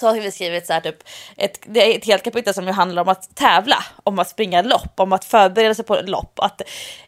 [0.00, 0.96] så har vi skrivit så här typ
[1.36, 5.00] ett, det är ett helt kapitel som handlar om att tävla, om att springa lopp,
[5.00, 6.62] om att förbereda sig på lopp, att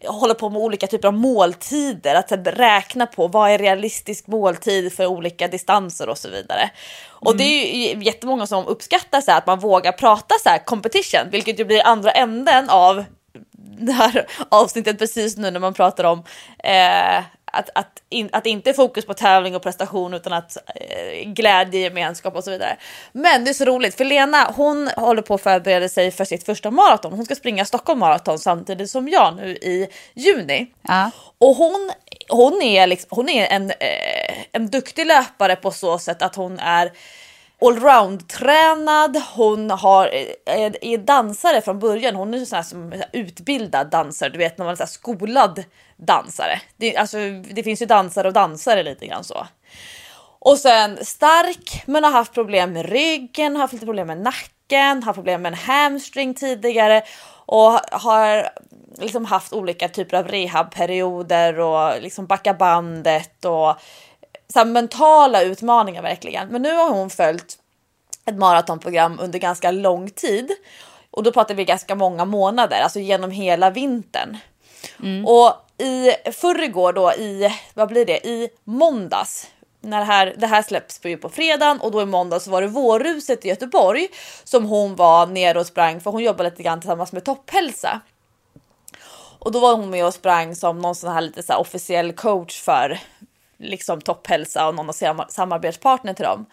[0.07, 5.07] hålla på med olika typer av måltider, att räkna på vad är realistisk måltid för
[5.07, 6.61] olika distanser och så vidare.
[6.63, 6.73] Mm.
[7.11, 10.65] Och det är ju jättemånga som uppskattar så här, att man vågar prata så här
[10.65, 13.05] competition, vilket ju blir andra änden av
[13.81, 16.25] det här avsnittet precis nu när man pratar om
[16.65, 21.81] eh, att, att, in, att inte fokus på tävling och prestation utan att eh, glädje,
[21.81, 22.77] gemenskap och så vidare.
[23.13, 26.47] Men det är så roligt för Lena hon håller på att förbereda sig för sitt
[26.47, 27.13] första maraton.
[27.13, 30.67] Hon ska springa Stockholm maraton samtidigt som jag nu i juni.
[30.83, 31.11] Ja.
[31.39, 31.91] Och hon,
[32.29, 36.59] hon är, liksom, hon är en, eh, en duktig löpare på så sätt att hon
[36.59, 36.93] är
[37.61, 40.07] allround-tränad, hon har,
[40.47, 42.17] är, är, dansare från början.
[42.17, 45.65] Hon är sån här som utbildad dansare, du vet när man är så skolad
[45.97, 46.61] dansare.
[46.77, 47.19] Det, alltså,
[47.53, 49.47] det finns ju dansare och dansare lite grann så.
[50.39, 55.17] Och sen stark men har haft problem med ryggen, haft lite problem med nacken, haft
[55.17, 57.03] problem med en hamstring tidigare
[57.47, 58.51] och har
[58.99, 63.75] liksom haft olika typer av rehabperioder och liksom backa bandet och
[64.53, 66.49] så mentala utmaningar verkligen.
[66.49, 67.59] Men nu har hon följt
[68.25, 70.51] ett maratonprogram under ganska lång tid
[71.11, 74.37] och då pratar vi ganska många månader, alltså genom hela vintern.
[75.03, 75.27] Mm.
[75.27, 79.49] Och i förrgår då i, vad blir det, i måndags
[79.81, 82.63] när det här, det här släpps på, på fredagen och då i måndag så var
[82.63, 84.09] det vårruset i Göteborg
[84.45, 88.01] som hon var nere och sprang för hon jobbar lite grann tillsammans med Topphälsa.
[89.39, 92.13] Och då var hon med och sprang som någon sån här lite så här officiell
[92.13, 93.01] coach för
[93.61, 96.47] liksom topphälsa och någon av samarbetspartner till dem.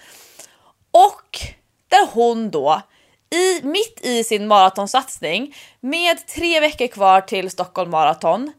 [0.92, 1.40] Och
[1.88, 2.82] där hon då
[3.30, 8.54] i, mitt i sin maratonsatsning med tre veckor kvar till Stockholm Marathon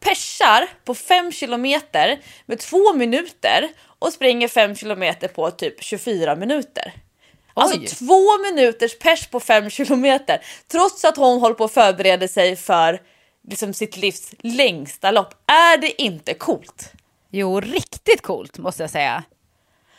[0.00, 6.92] persar på 5 kilometer med två minuter och springer 5 kilometer på typ 24 minuter.
[7.54, 12.56] Alltså två minuters pers på 5 kilometer trots att hon håller på att förbereda sig
[12.56, 13.00] för
[13.48, 15.34] liksom sitt livs längsta lopp.
[15.46, 16.92] Är det inte coolt?
[17.30, 19.24] Jo, riktigt coolt måste jag säga.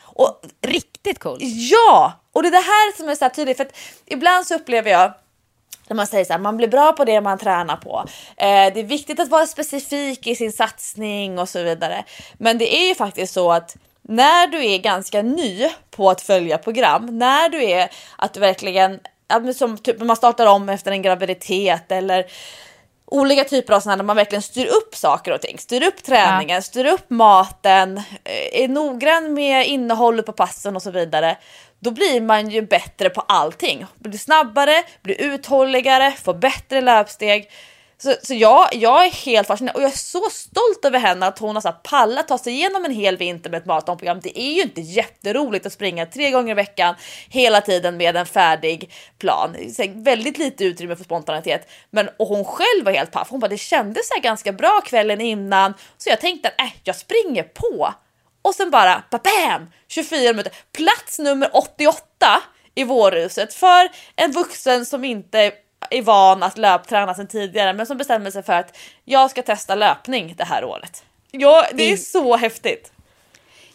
[0.02, 1.42] Och, riktigt coolt.
[1.42, 4.56] Ja, och det är det här som är så här tydligt för att ibland så
[4.56, 5.14] upplever jag
[5.88, 8.06] när man säger så här, man blir bra på det man tränar på.
[8.38, 12.04] Eh, det är viktigt att vara specifik i sin satsning och så vidare.
[12.38, 16.58] Men det är ju faktiskt så att när du är ganska ny på att följa
[16.58, 19.00] program, när du är att du verkligen,
[19.56, 22.26] som typ man startar om efter en graviditet eller
[23.12, 25.58] olika typer av sådana där man verkligen styr upp saker och ting.
[25.58, 26.62] Styr upp träningen, ja.
[26.62, 31.38] styr upp maten, eh, är noggrann med innehållet på passen och så vidare.
[31.80, 33.86] Då blir man ju bättre på allting.
[33.96, 37.50] Blir snabbare, blir uthålligare, får bättre löpsteg.
[38.02, 41.40] Så, så jag, jag är helt fascinerad och jag är så stolt över henne att
[41.40, 44.20] hon har så pallat ta sig igenom en hel vinter med ett maratonprogram.
[44.20, 46.96] Det är ju inte jätteroligt att springa tre gånger i veckan
[47.30, 49.56] hela tiden med en färdig plan.
[49.90, 51.70] Väldigt lite utrymme för spontanitet.
[51.90, 53.28] Men och hon själv var helt paff.
[53.30, 56.96] Hon bara det kändes så ganska bra kvällen innan så jag tänkte att äh, jag
[56.96, 57.94] springer på.
[58.42, 59.72] Och sen bara bam!
[59.88, 60.54] 24 minuter.
[60.72, 62.42] Plats nummer 88
[62.76, 65.54] i vårhuset för en vuxen som inte
[65.90, 69.76] är van att löpträna sedan tidigare men som bestämmer sig för att jag ska testa
[69.76, 71.04] löpning det här året.
[71.32, 72.92] Ja, det är så häftigt.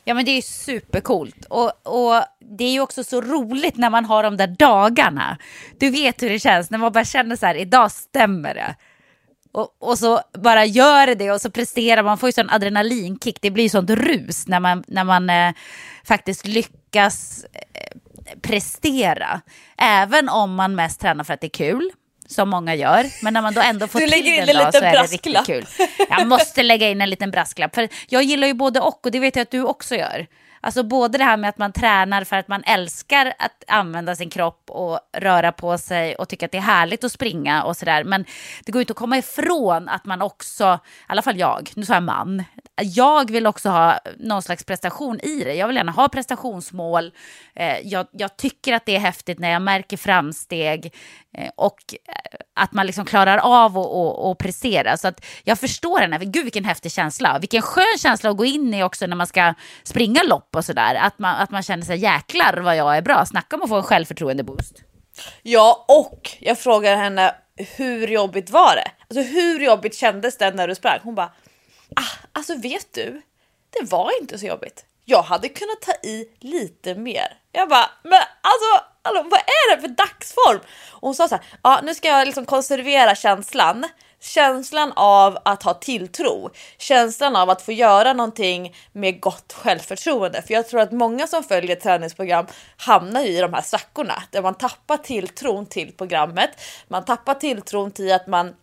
[0.05, 4.05] Ja men det är supercoolt och, och det är ju också så roligt när man
[4.05, 5.39] har de där dagarna.
[5.79, 8.75] Du vet hur det känns när man bara känner så här, idag stämmer det.
[9.53, 13.51] Och, och så bara gör det och så presterar man, får ju sån adrenalinkick, det
[13.51, 15.53] blir sånt rus när man, när man eh,
[16.05, 17.99] faktiskt lyckas eh,
[18.43, 19.41] prestera.
[19.79, 21.91] Även om man mest tränar för att det är kul,
[22.27, 23.07] som många gör.
[23.23, 25.67] Men när man då ändå får till den dag så är det riktigt kul.
[26.09, 27.75] Jag måste lägga in en liten brasklapp.
[27.75, 30.27] För jag gillar ju både och och det vet jag att du också gör.
[30.65, 34.31] Alltså både det här med att man tränar för att man älskar att använda sin
[34.31, 38.05] kropp och röra på sig och tycker att det är härligt att springa och sådär.
[38.05, 38.25] Men
[38.65, 41.95] det går inte att komma ifrån att man också, i alla fall jag, nu sa
[41.95, 42.45] jag man,
[42.83, 45.55] jag vill också ha någon slags prestation i det.
[45.55, 47.13] Jag vill gärna ha prestationsmål.
[47.55, 50.95] Eh, jag, jag tycker att det är häftigt när jag märker framsteg
[51.35, 54.97] Eh, och eh, att man liksom klarar av att prestera.
[54.97, 56.19] Så att jag förstår henne.
[56.19, 57.39] Gud vilken häftig känsla.
[57.39, 60.95] Vilken skön känsla att gå in i också när man ska springa lopp och sådär.
[60.95, 63.27] Att man, att man känner sig jäklar vad jag är bra.
[63.27, 64.83] Snacka om att få en självförtroende-boost.
[65.43, 68.91] Ja, och jag frågar henne hur jobbigt var det?
[69.09, 70.99] Alltså hur jobbigt kändes det när du sprang?
[71.03, 71.33] Hon bara,
[71.97, 73.23] ah, alltså vet du,
[73.71, 74.85] det var inte så jobbigt.
[75.05, 77.39] Jag hade kunnat ta i lite mer.
[77.53, 80.61] Jag bara, men alltså, hallå vad är det för dagsform?
[80.91, 83.85] Och hon sa så här, ja nu ska jag liksom konservera känslan.
[84.21, 90.43] Känslan av att ha tilltro, känslan av att få göra någonting med gott självförtroende.
[90.43, 94.55] För jag tror att många som följer träningsprogram hamnar i de här svackorna där man
[94.55, 96.51] tappar tilltron till programmet.
[96.89, 98.55] Man tappar tilltron till att man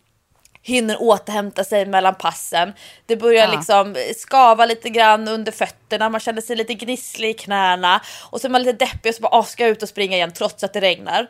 [0.62, 2.72] hinner återhämta sig mellan passen.
[3.06, 3.52] Det börjar ja.
[3.52, 8.46] liksom skava lite grann under fötterna, man känner sig lite gnisslig i knäna och så
[8.46, 10.64] är man lite deppig och så bara ah, ska jag ut och springa igen trots
[10.64, 11.28] att det regnar.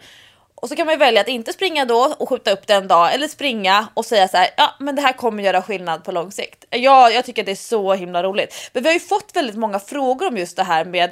[0.63, 3.15] Och så kan man välja att inte springa då och skjuta upp det en dag
[3.15, 6.33] eller springa och säga så här, ja men det här kommer göra skillnad på lång
[6.33, 6.65] sikt.
[6.71, 8.71] Ja, jag tycker det är så himla roligt.
[8.73, 11.11] Men vi har ju fått väldigt många frågor om just det här med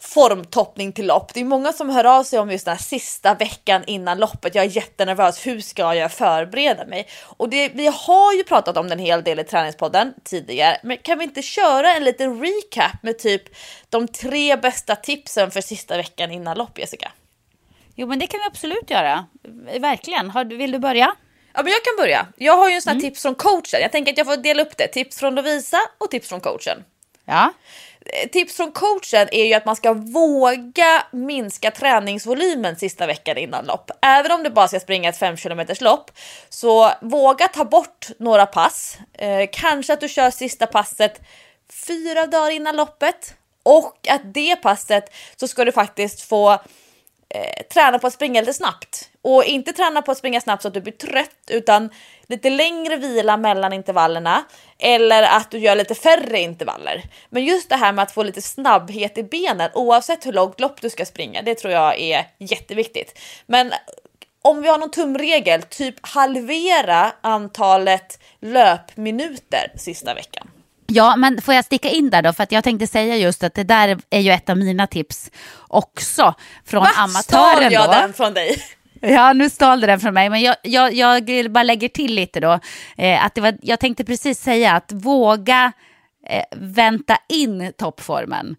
[0.00, 1.34] formtoppning till lopp.
[1.34, 4.54] Det är många som hör av sig om just den här sista veckan innan loppet.
[4.54, 5.46] Jag är jättenervös.
[5.46, 7.08] Hur ska jag förbereda mig?
[7.22, 10.96] Och det, vi har ju pratat om den en hel del i träningspodden tidigare, men
[10.96, 13.42] kan vi inte köra en liten recap med typ
[13.88, 17.12] de tre bästa tipsen för sista veckan innan lopp, Jessica?
[17.94, 19.26] Jo, men det kan vi absolut göra.
[19.80, 20.30] Verkligen.
[20.30, 21.14] Har, vill du börja?
[21.54, 22.26] Ja, men jag kan börja.
[22.36, 23.02] Jag har ju en sån mm.
[23.02, 23.80] tips från coachen.
[23.80, 24.86] Jag tänker att jag får dela upp det.
[24.86, 26.84] Tips från Lovisa och tips från coachen.
[27.24, 27.52] Ja
[28.12, 33.64] Eh, tips från coachen är ju att man ska våga minska träningsvolymen sista veckan innan
[33.64, 33.90] lopp.
[34.02, 36.10] Även om du bara ska springa ett 5 km lopp
[36.48, 38.98] så våga ta bort några pass.
[39.12, 41.20] Eh, kanske att du kör sista passet
[41.86, 46.58] fyra dagar innan loppet och att det passet så ska du faktiskt få
[47.34, 50.68] eh, träna på att springa lite snabbt och inte träna på att springa snabbt så
[50.68, 51.90] att du blir trött utan
[52.26, 54.44] lite längre vila mellan intervallerna
[54.78, 57.02] eller att du gör lite färre intervaller.
[57.30, 60.80] Men just det här med att få lite snabbhet i benen oavsett hur långt lopp
[60.80, 63.18] du ska springa, det tror jag är jätteviktigt.
[63.46, 63.72] Men
[64.42, 70.50] om vi har någon tumregel, typ halvera antalet löpminuter sista veckan.
[70.92, 72.32] Ja, men får jag sticka in där då?
[72.32, 75.30] För att jag tänkte säga just att det där är ju ett av mina tips
[75.68, 76.34] också
[76.64, 76.90] från Va?
[76.96, 77.22] amatören.
[77.22, 77.92] Stal jag då.
[77.92, 78.62] den från dig?
[79.00, 82.40] Ja, nu stal du den från mig, men jag, jag, jag bara lägger till lite
[82.40, 82.60] då.
[82.96, 85.72] Eh, att det var, jag tänkte precis säga att våga
[86.28, 88.56] eh, vänta in toppformen.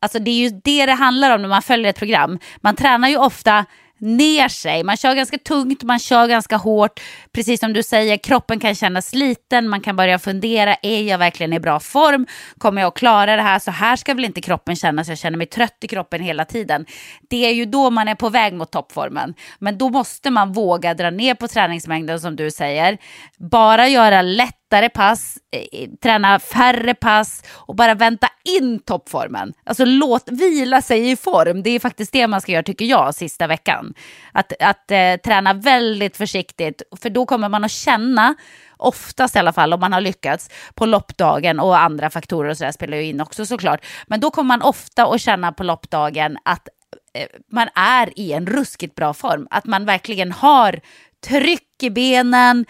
[0.00, 2.38] Alltså det är ju det det handlar om när man följer ett program.
[2.60, 3.64] Man tränar ju ofta
[3.98, 4.84] ner sig.
[4.84, 7.00] Man kör ganska tungt, man kör ganska hårt.
[7.32, 11.52] Precis som du säger, kroppen kan kännas sliten, man kan börja fundera, är jag verkligen
[11.52, 12.26] i bra form?
[12.58, 13.58] Kommer jag att klara det här?
[13.58, 16.86] Så här ska väl inte kroppen kännas, jag känner mig trött i kroppen hela tiden.
[17.30, 19.34] Det är ju då man är på väg mot toppformen.
[19.58, 22.98] Men då måste man våga dra ner på träningsmängden som du säger.
[23.38, 29.52] Bara göra lätt lättare pass, eh, träna färre pass och bara vänta in toppformen.
[29.64, 31.62] Alltså låt vila sig i form.
[31.62, 33.94] Det är faktiskt det man ska göra tycker jag sista veckan.
[34.32, 38.34] Att, att eh, träna väldigt försiktigt för då kommer man att känna
[38.76, 42.64] oftast i alla fall om man har lyckats på loppdagen och andra faktorer och så
[42.64, 43.84] där spelar ju in också såklart.
[44.06, 46.68] Men då kommer man ofta att känna på loppdagen att
[47.14, 49.46] eh, man är i en ruskigt bra form.
[49.50, 50.80] Att man verkligen har
[51.26, 52.66] tryck i benen,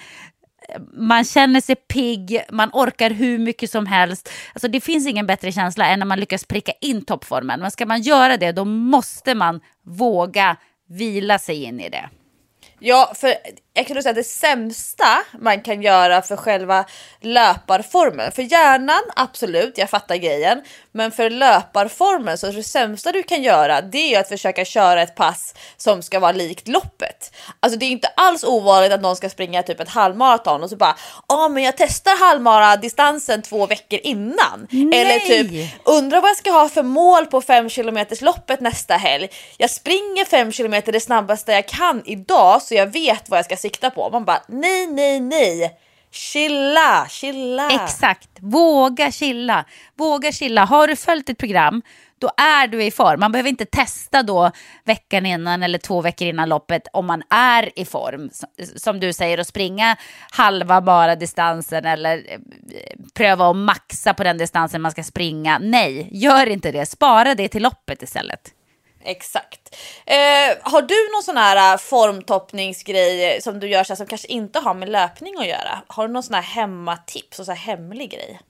[0.92, 4.30] man känner sig pigg, man orkar hur mycket som helst.
[4.52, 7.60] Alltså det finns ingen bättre känsla än när man lyckas pricka in toppformen.
[7.60, 10.56] Men ska man göra det, då måste man våga
[10.88, 12.08] vila sig in i det.
[12.78, 13.34] Ja, för
[13.78, 16.84] jag kan säga det sämsta man kan göra för själva
[17.20, 20.62] löparformen, för hjärnan absolut, jag fattar grejen,
[20.92, 25.14] men för löparformen så det sämsta du kan göra det är att försöka köra ett
[25.14, 27.34] pass som ska vara likt loppet.
[27.60, 30.76] Alltså det är inte alls ovanligt att någon ska springa typ ett halvmaraton och så
[30.76, 30.96] bara
[31.28, 35.00] ja, men jag testar halvmara distansen två veckor innan Nej.
[35.00, 39.28] eller typ undrar vad jag ska ha för mål på 5 km loppet nästa helg.
[39.56, 43.56] Jag springer 5 km det snabbaste jag kan idag så jag vet vad jag ska
[43.68, 44.10] sikta på.
[44.10, 45.78] Man bara nej, nej, nej.
[46.10, 47.70] Chilla, chilla.
[47.70, 49.64] Exakt, våga chilla.
[49.96, 50.64] Våga chilla.
[50.64, 51.82] Har du följt ett program,
[52.18, 53.20] då är du i form.
[53.20, 54.50] Man behöver inte testa då
[54.84, 58.30] veckan innan eller två veckor innan loppet om man är i form.
[58.76, 59.96] Som du säger, att springa
[60.30, 62.38] halva bara distansen eller eh,
[63.14, 65.58] pröva att maxa på den distansen man ska springa.
[65.58, 66.86] Nej, gör inte det.
[66.86, 68.57] Spara det till loppet istället.
[69.04, 69.76] Exakt.
[70.06, 74.28] Eh, har du någon sån här eh, formtoppningsgrej som du gör så här, som kanske
[74.28, 75.82] inte har med löpning att göra?
[75.86, 78.40] Har du någon sån här hemmatips och så här hemlig grej?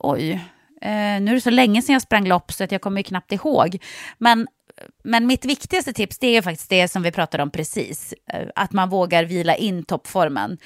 [0.00, 0.32] Oj,
[0.80, 0.90] eh,
[1.20, 3.78] nu är det så länge sedan jag sprang lopp så att jag kommer knappt ihåg.
[4.18, 4.46] Men,
[5.04, 8.14] men mitt viktigaste tips det är faktiskt det som vi pratade om precis.
[8.32, 10.58] Eh, att man vågar vila in toppformen.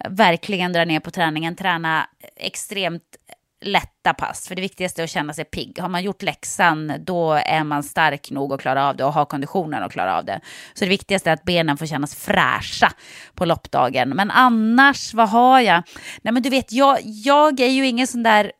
[0.00, 3.16] Eh, verkligen dra ner på träningen, träna extremt
[3.64, 4.48] lätta pass.
[4.48, 5.78] För det viktigaste är att känna sig pigg.
[5.80, 9.24] Har man gjort läxan, då är man stark nog att klara av det och har
[9.24, 10.40] konditionen att klara av det.
[10.74, 12.92] Så det viktigaste är att benen får kännas fräscha
[13.34, 14.08] på loppdagen.
[14.08, 15.82] Men annars, vad har jag?
[16.22, 18.52] Nej men du vet, jag, jag är ju ingen sån där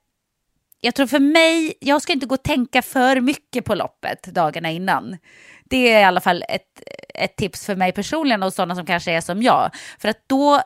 [0.81, 4.71] jag tror för mig, jag ska inte gå och tänka för mycket på loppet dagarna
[4.71, 5.17] innan.
[5.65, 6.83] Det är i alla fall ett,
[7.15, 9.71] ett tips för mig personligen och sådana som kanske är som jag.
[9.99, 10.61] För att då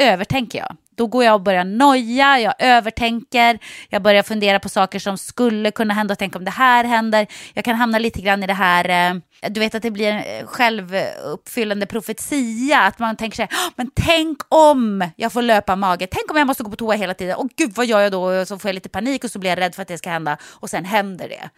[0.00, 0.76] övertänker jag.
[1.00, 5.70] Då går jag och börjar noja, jag övertänker, jag börjar fundera på saker som skulle
[5.70, 7.26] kunna hända och tänk om det här händer.
[7.54, 10.46] Jag kan hamna lite grann i det här, eh, du vet att det blir en
[10.46, 16.36] självuppfyllande profetia, att man tänker sig, men tänk om jag får löpa mage, tänk om
[16.36, 18.22] jag måste gå på toa hela tiden, och gud vad gör jag då?
[18.22, 20.10] Och så får jag lite panik och så blir jag rädd för att det ska
[20.10, 21.50] hända och sen händer det.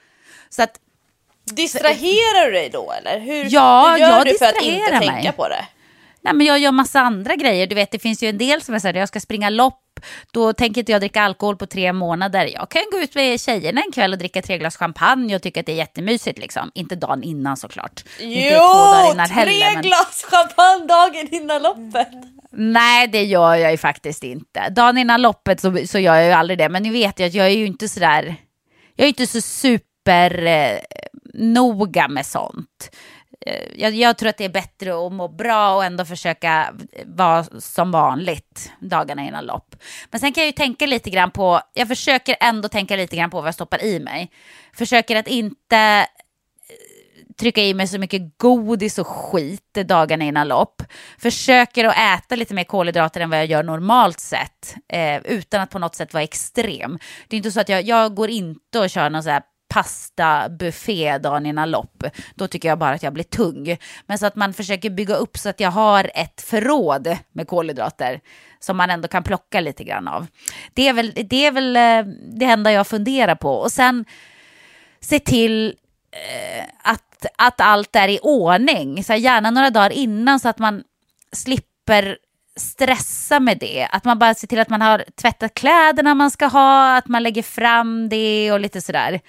[0.50, 0.78] Så att
[1.44, 3.20] Distraherar du dig då eller?
[3.20, 5.32] Hur, ja, hur gör jag du för att inte distraherar tänka mig.
[5.32, 5.66] på det?
[6.24, 7.66] Nej, men jag gör massa andra grejer.
[7.66, 9.78] Du vet, det finns ju en del som är så här, jag ska springa lopp,
[10.32, 12.50] då tänker inte jag dricka alkohol på tre månader.
[12.54, 15.60] Jag kan gå ut med tjejerna en kväll och dricka tre glas champagne och tycka
[15.60, 16.38] att det är jättemysigt.
[16.38, 16.70] Liksom.
[16.74, 18.04] Inte dagen innan såklart.
[18.20, 22.08] inte två dagar Jo, innan tre heller, men- glas champagne dagen innan loppet.
[22.54, 24.68] Nej, det gör jag ju faktiskt inte.
[24.70, 26.68] Dagen innan loppet så, så gör jag ju aldrig det.
[26.68, 28.34] Men ni vet ju att jag är ju inte sådär,
[28.96, 30.78] jag är inte så super eh,
[31.34, 32.90] noga med sånt.
[33.46, 36.74] Eh, jag, jag tror att det är bättre att må bra och ändå försöka
[37.06, 39.76] vara som vanligt dagarna innan lopp.
[40.10, 43.30] Men sen kan jag ju tänka lite grann på, jag försöker ändå tänka lite grann
[43.30, 44.30] på vad jag stoppar i mig.
[44.74, 50.82] Försöker att inte eh, trycka i mig så mycket godis och skit dagarna innan lopp.
[51.18, 54.74] Försöker att äta lite mer kolhydrater än vad jag gör normalt sett.
[54.88, 56.98] Eh, utan att på något sätt vara extrem.
[57.28, 59.42] Det är inte så att jag, jag går inte och kör någon så här
[59.72, 62.04] pastabuffé dagen innan lopp.
[62.34, 63.76] Då tycker jag bara att jag blir tung.
[64.06, 68.20] Men så att man försöker bygga upp så att jag har ett förråd med kolhydrater
[68.60, 70.26] som man ändå kan plocka lite grann av.
[70.74, 73.54] Det är väl det, är väl, eh, det enda jag funderar på.
[73.54, 74.04] Och sen
[75.00, 75.74] se till
[76.12, 79.04] eh, att att, att allt är i ordning.
[79.04, 80.82] Så här, gärna några dagar innan så att man
[81.32, 82.16] slipper
[82.56, 83.88] stressa med det.
[83.90, 87.22] Att man bara ser till att man har tvättat kläderna man ska ha, att man
[87.22, 89.20] lägger fram det och lite sådär.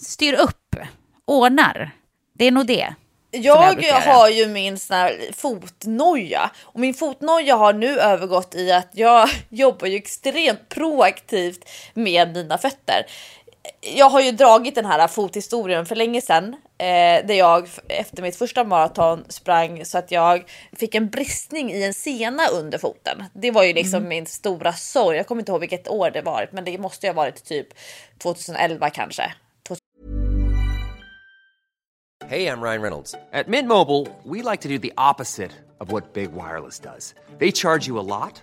[0.00, 0.76] Styr upp,
[1.24, 1.90] ordnar.
[2.32, 2.94] Det är nog det.
[3.30, 8.72] Jag, jag har ju min sån här fotnoja och min fotnoja har nu övergått i
[8.72, 13.06] att jag jobbar ju extremt proaktivt med mina fötter.
[13.96, 18.36] Jag har ju dragit den här fothistorien för länge sedan eh, där jag efter mitt
[18.36, 23.24] första maraton sprang så att jag fick en bristning i en sena under foten.
[23.32, 24.08] Det var ju liksom mm.
[24.08, 25.16] min stora sorg.
[25.16, 27.68] Jag kommer inte ihåg vilket år det var, men det måste ju ha varit typ
[28.18, 29.32] 2011 kanske.
[32.28, 33.12] Hej, jag Ryan Reynolds.
[33.12, 37.14] På Mint Mobile, we like to do the opposite of what Big Wireless does.
[37.38, 38.42] They charge you a lot.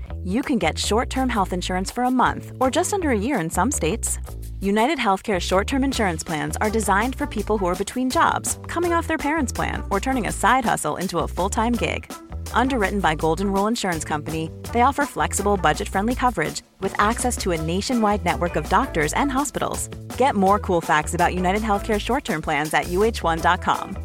[0.23, 3.39] you can get short term health insurance for a month or just under a year
[3.39, 4.19] in some states.
[4.59, 8.93] United Healthcare short term insurance plans are designed for people who are between jobs, coming
[8.93, 12.11] off their parents' plan, or turning a side hustle into a full time gig.
[12.53, 17.51] Underwritten by Golden Rule Insurance Company, they offer flexible, budget friendly coverage with access to
[17.51, 19.87] a nationwide network of doctors and hospitals.
[20.17, 23.97] Get more cool facts about United Healthcare short term plans at uh1.com.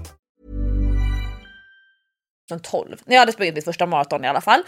[2.63, 4.63] 12, när jag hade sprungit mitt första maraton i alla fall.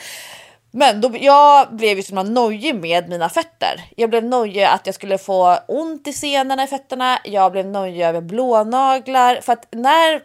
[0.70, 3.84] Men då, jag blev ju så nojig med mina fötter.
[3.96, 7.18] Jag blev nojig att jag skulle få ont i senorna i fötterna.
[7.24, 9.40] Jag blev nojig över blånaglar.
[9.40, 10.20] För att när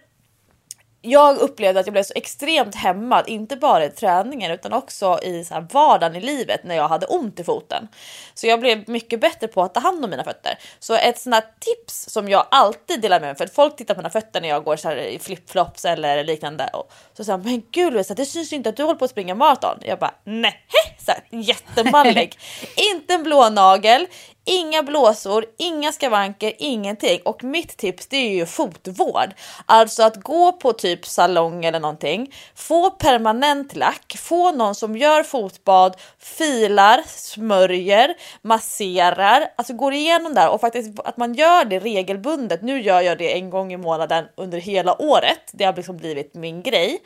[1.06, 5.45] jag upplevde att jag blev så extremt hämmad, inte bara i träningen utan också i
[5.45, 7.88] så här vardagen i livet när jag hade ont i foten.
[8.34, 10.58] Så jag blev mycket bättre på att ta hand om mina fötter.
[10.80, 13.93] Så ett sånt här tips som jag alltid delar med mig, för att folk tittar
[13.93, 17.38] på mina fötter när jag går så här i flipflops eller liknande och så säger
[17.38, 19.78] men gud Lovisa, det syns ju inte att du håller på att springa maraton.
[19.82, 20.64] Jag bara nej,
[21.06, 22.38] så här, jättemallig.
[22.93, 24.08] inte en blå nagel,
[24.45, 27.21] Inga blåsor, inga skavanker, ingenting.
[27.25, 29.33] Och mitt tips det är ju fotvård.
[29.65, 35.23] Alltså att gå på typ salong eller någonting, få permanent lack, få någon som gör
[35.23, 42.61] fotbad, filar, smörjer, masserar, alltså går igenom där och faktiskt att man gör det regelbundet.
[42.61, 45.51] Nu gör jag det en gång i månaden under hela året.
[45.51, 46.99] Det har liksom blivit min grej.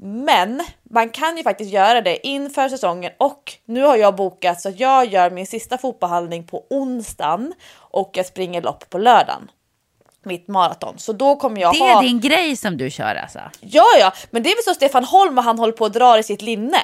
[0.00, 4.68] Men man kan ju faktiskt göra det inför säsongen och nu har jag bokat så
[4.68, 9.50] att jag gör min sista fotbollsbehandling på onsdagen och jag springer lopp på lördagen.
[10.22, 10.98] Mitt maraton.
[10.98, 11.86] Så då kommer jag ha...
[11.86, 13.40] Det är din grej som du kör alltså?
[13.60, 16.18] Ja, ja, men det är väl så Stefan Holm och han håller på att dra
[16.18, 16.80] i sitt linne.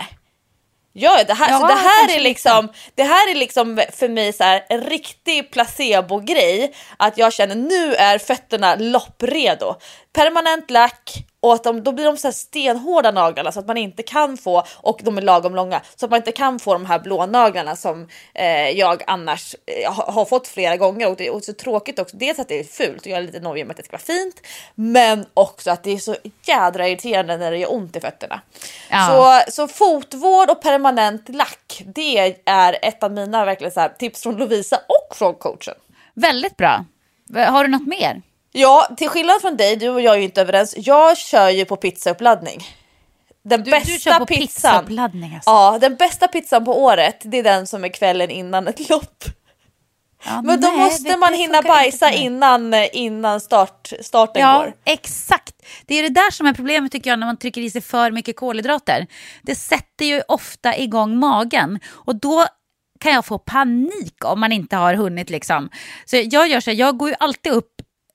[0.97, 4.33] Ja, det här, Jaha, så det här är liksom, det här är liksom för mig
[4.33, 6.75] så här, en riktig placebo-grej.
[6.97, 9.75] Att jag känner nu är fötterna loppredo.
[10.13, 13.77] Permanent lack och att de, då blir de så här stenhårda naglarna så att man
[13.77, 16.87] inte kan få, och de är lagom långa, så att man inte kan få de
[16.87, 21.11] här blå naglarna som eh, jag annars eh, har fått flera gånger.
[21.11, 22.17] Och det är så tråkigt också.
[22.17, 24.03] Dels att det är fult och jag är lite nojig med att det ska vara
[24.03, 24.41] fint,
[24.75, 26.17] men också att det är så
[26.47, 28.41] jädra irriterande när det gör ont i fötterna.
[28.91, 29.43] Ja.
[29.47, 34.23] Så, så fotvård och permanent lack, det är ett av mina verkligen så här, tips
[34.23, 35.75] från Lovisa och från coachen.
[36.15, 36.85] Väldigt bra.
[37.35, 38.23] Har du något mer?
[38.57, 40.75] Ja, till skillnad från dig, du och jag är ju inte överens.
[40.77, 42.63] Jag kör ju på pizzauppladdning.
[43.45, 44.87] Den du, bästa du kör på pizzan.
[44.87, 45.51] Pizza alltså.
[45.51, 49.25] Ja, den bästa pizzan på året, det är den som är kvällen innan ett lopp.
[50.25, 54.67] Ja, men då nej, måste man hinna bajsa innan, innan start, starten ja, går.
[54.67, 55.55] Ja, exakt.
[55.87, 58.11] Det är det där som är problemet tycker jag när man trycker i sig för
[58.11, 59.07] mycket kolhydrater.
[59.43, 62.47] Det sätter ju ofta igång magen och då
[63.01, 65.71] kan jag få panik om man inte har hunnit liksom.
[66.05, 67.71] Så jag gör så här, jag går ju alltid upp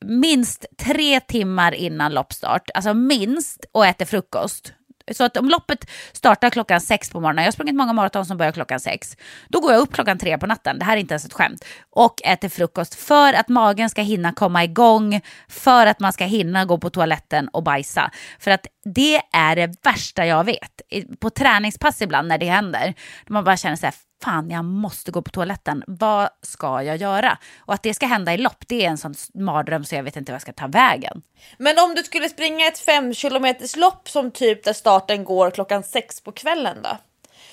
[0.05, 4.73] minst tre timmar innan loppstart, alltså minst, och äter frukost.
[5.11, 8.37] Så att om loppet startar klockan sex på morgonen, jag har sprungit många maraton som
[8.37, 11.13] börjar klockan sex, då går jag upp klockan tre på natten, det här är inte
[11.13, 15.99] ens ett skämt, och äter frukost för att magen ska hinna komma igång, för att
[15.99, 18.11] man ska hinna gå på toaletten och bajsa.
[18.39, 20.81] För att det är det värsta jag vet.
[21.19, 22.93] På träningspass ibland när det händer,
[23.27, 27.37] man bara känner så här, fan jag måste gå på toaletten, vad ska jag göra?
[27.59, 30.15] Och att det ska hända i lopp, det är en sån mardröm så jag vet
[30.15, 31.21] inte vad jag ska ta vägen.
[31.57, 35.83] Men om du skulle springa ett fem kilometers lopp som typ där starten går klockan
[35.83, 36.97] sex på kvällen då?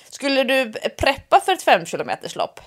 [0.09, 2.59] Skulle du preppa för ett fem kilometers lopp?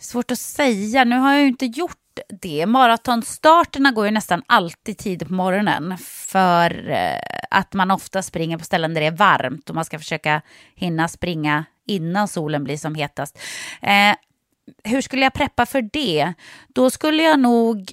[0.00, 1.96] Svårt att säga, nu har jag ju inte gjort
[2.28, 2.66] det.
[2.66, 8.64] Maratonstarterna går ju nästan alltid tid på morgonen för eh, att man ofta springer på
[8.64, 10.42] ställen där det är varmt och man ska försöka
[10.74, 13.38] hinna springa innan solen blir som hetast.
[13.82, 14.16] Eh,
[14.84, 16.32] hur skulle jag preppa för det?
[16.68, 17.92] Då skulle jag nog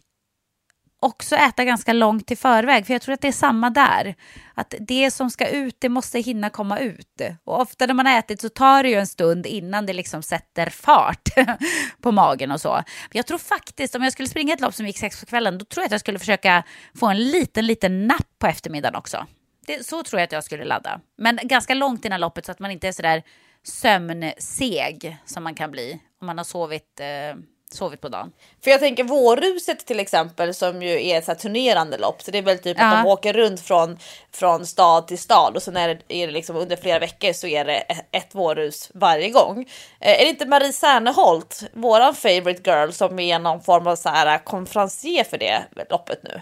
[1.05, 4.15] också äta ganska långt i förväg, för jag tror att det är samma där.
[4.53, 7.21] Att det som ska ut, det måste hinna komma ut.
[7.43, 10.23] Och ofta när man har ätit så tar det ju en stund innan det liksom
[10.23, 11.29] sätter fart
[12.01, 12.73] på magen och så.
[12.73, 15.57] Men jag tror faktiskt, om jag skulle springa ett lopp som gick sex på kvällen,
[15.57, 16.63] då tror jag att jag skulle försöka
[16.99, 19.25] få en liten, liten napp på eftermiddagen också.
[19.67, 20.99] Det, så tror jag att jag skulle ladda.
[21.17, 23.23] Men ganska långt innan loppet så att man inte är sådär
[23.67, 27.37] sömnseg som man kan bli om man har sovit eh,
[27.71, 28.31] sovit på dagen.
[28.63, 32.21] För jag tänker vårruset till exempel som ju är ett turnerande lopp.
[32.21, 32.85] Så det är väl typ ja.
[32.85, 33.97] att de åker runt från,
[34.31, 37.47] från stad till stad och så är det, är det liksom under flera veckor så
[37.47, 39.69] är det ett vårrus varje gång.
[39.99, 44.09] Eh, är det inte Marie Serneholt, våran favorite girl, som är någon form av så
[44.09, 46.41] här konferencier för det loppet nu?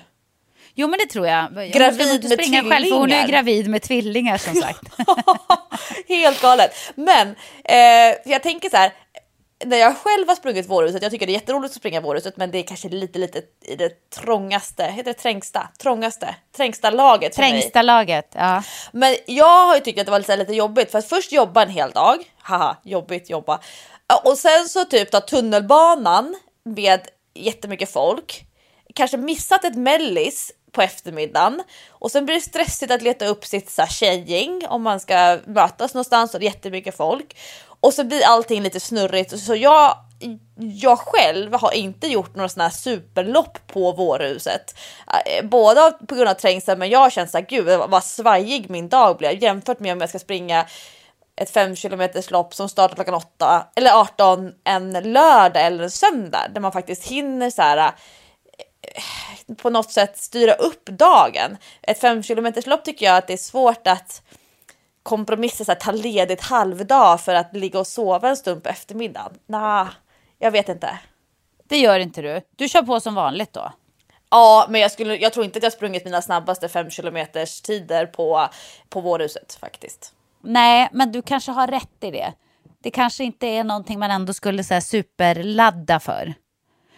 [0.75, 1.53] Jo men det tror jag.
[1.73, 2.69] Gravid med tvillingar.
[2.69, 4.81] Själv, för hon är ju gravid med tvillingar som sagt.
[6.07, 6.71] Helt galet.
[6.95, 8.91] Men eh, jag tänker så här,
[9.65, 12.51] när jag själv har sprungit vårhuset, jag tycker det är jätteroligt att springa vårhuset, men
[12.51, 17.33] det är kanske lite, lite i det trångaste, heter det trängsta, trångaste, trängsta laget.
[17.33, 18.63] Trängsta laget, ja.
[18.91, 21.63] Men jag har ju tyckt att det var lite, lite jobbigt för att först jobba
[21.63, 23.59] en hel dag, haha, jobbigt jobba,
[24.23, 27.01] och sen så typ ta tunnelbanan med
[27.33, 28.45] jättemycket folk,
[28.95, 31.63] kanske missat ett mellis på eftermiddagen.
[31.89, 35.39] Och sen blir det stressigt att leta upp sitt så här, tjejgäng om man ska
[35.45, 37.37] mötas någonstans och det är jättemycket folk.
[37.79, 39.39] Och så blir allting lite snurrigt.
[39.39, 39.97] Så jag
[40.57, 44.75] jag själv har inte gjort några sådana här superlopp på vårhuset.
[45.25, 48.89] Eh, Både på grund av trängseln men jag har känt såhär gud vad svajig min
[48.89, 50.65] dag blev jämfört med om jag ska springa
[51.35, 56.47] ett 5 km lopp som startar klockan 8 eller 18 en lördag eller en söndag
[56.53, 57.91] där man faktiskt hinner så här
[59.57, 61.57] på något sätt styra upp dagen.
[61.81, 64.21] Ett 5 km lopp tycker jag att det är svårt att
[65.03, 69.33] kompromissa, så här, ta ledigt halvdag för att ligga och sova en stund på eftermiddagen.
[69.45, 69.87] Nah,
[70.39, 70.99] jag vet inte.
[71.67, 72.41] Det gör inte du.
[72.55, 73.71] Du kör på som vanligt då.
[74.29, 78.05] Ja, men jag, skulle, jag tror inte att jag sprungit mina snabbaste 5 kilometers tider
[78.05, 78.49] på,
[78.89, 80.13] på vårhuset faktiskt.
[80.41, 82.33] Nej, men du kanske har rätt i det.
[82.83, 86.33] Det kanske inte är någonting man ändå skulle så superladda för.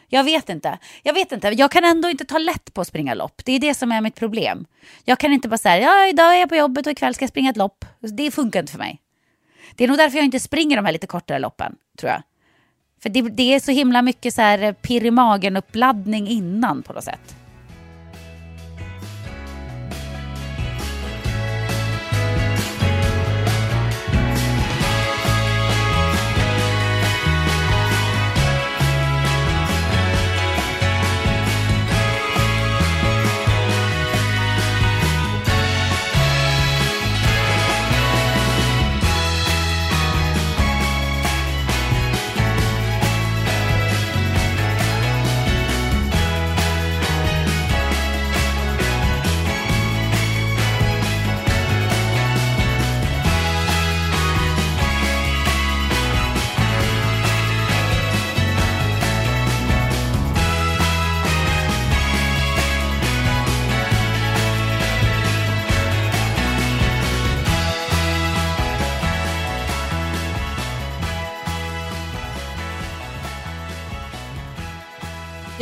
[0.08, 0.80] Jag vet inte.
[1.04, 1.48] Jag vet inte.
[1.48, 3.42] Jag kan ändå inte ta lätt på att springa lopp.
[3.46, 4.66] Det är det som är mitt problem.
[5.04, 7.30] Jag kan inte bara säga, ja idag är jag på jobbet och ikväll ska jag
[7.30, 7.86] springa ett lopp.
[8.00, 9.02] Det funkar inte för mig.
[9.76, 12.22] Det är nog därför jag inte springer de här lite kortare loppen, tror jag.
[13.02, 16.94] För det, det är så himla mycket så här eh, pirr i magen-uppladdning innan på
[16.94, 17.36] något sätt.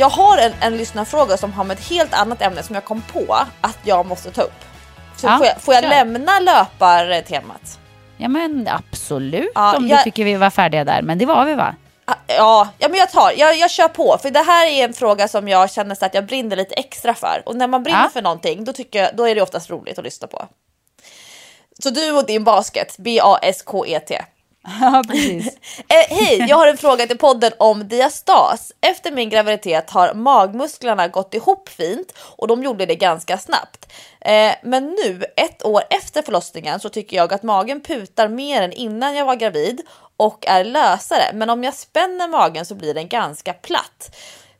[0.04, 3.02] Jag har en, en lyssnarfråga som har med ett helt annat ämne som jag kom
[3.02, 4.60] på att jag måste ta upp.
[5.16, 7.78] Så ja, får jag, får jag lämna löpartemat?
[8.16, 11.02] Ja men absolut ja, om jag, du tycker vi var färdiga där.
[11.02, 11.74] Men det var vi va?
[12.26, 15.28] Ja, ja men jag tar, jag, jag kör på för det här är en fråga
[15.28, 18.10] som jag känner så att jag brinner lite extra för och när man brinner ja.
[18.12, 20.48] för någonting då tycker jag, då är det oftast roligt att lyssna på.
[21.82, 24.22] Så du och din basket, B-A-S-K-E-T.
[24.80, 25.46] Ja, precis.
[25.88, 28.72] eh, Hej, jag har en fråga till podden om diastas.
[28.80, 33.92] Efter min graviditet har magmusklerna gått ihop fint och de gjorde det ganska snabbt.
[34.20, 38.72] Eh, men nu, ett år efter förlossningen, så tycker jag att magen putar mer än
[38.72, 39.80] innan jag var gravid
[40.16, 41.30] och är lösare.
[41.34, 44.16] Men om jag spänner magen så blir den ganska platt.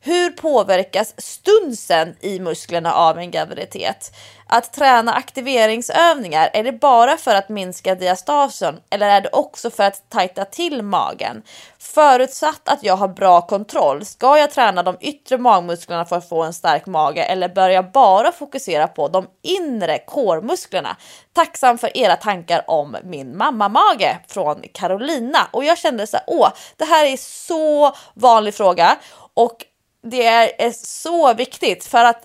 [0.07, 4.15] Hur påverkas stunsen i musklerna av en graviditet?
[4.47, 9.83] Att träna aktiveringsövningar, är det bara för att minska diastasen eller är det också för
[9.83, 11.43] att tajta till magen?
[11.79, 16.43] Förutsatt att jag har bra kontroll, ska jag träna de yttre magmusklerna för att få
[16.43, 20.97] en stark mage eller bör jag bara fokusera på de inre kårmusklerna?
[21.33, 26.49] Tacksam för era tankar om min mammamage från Carolina och jag kände så här, åh,
[26.77, 28.97] det här är så vanlig fråga
[29.33, 29.65] och
[30.05, 32.23] det är, är så viktigt för att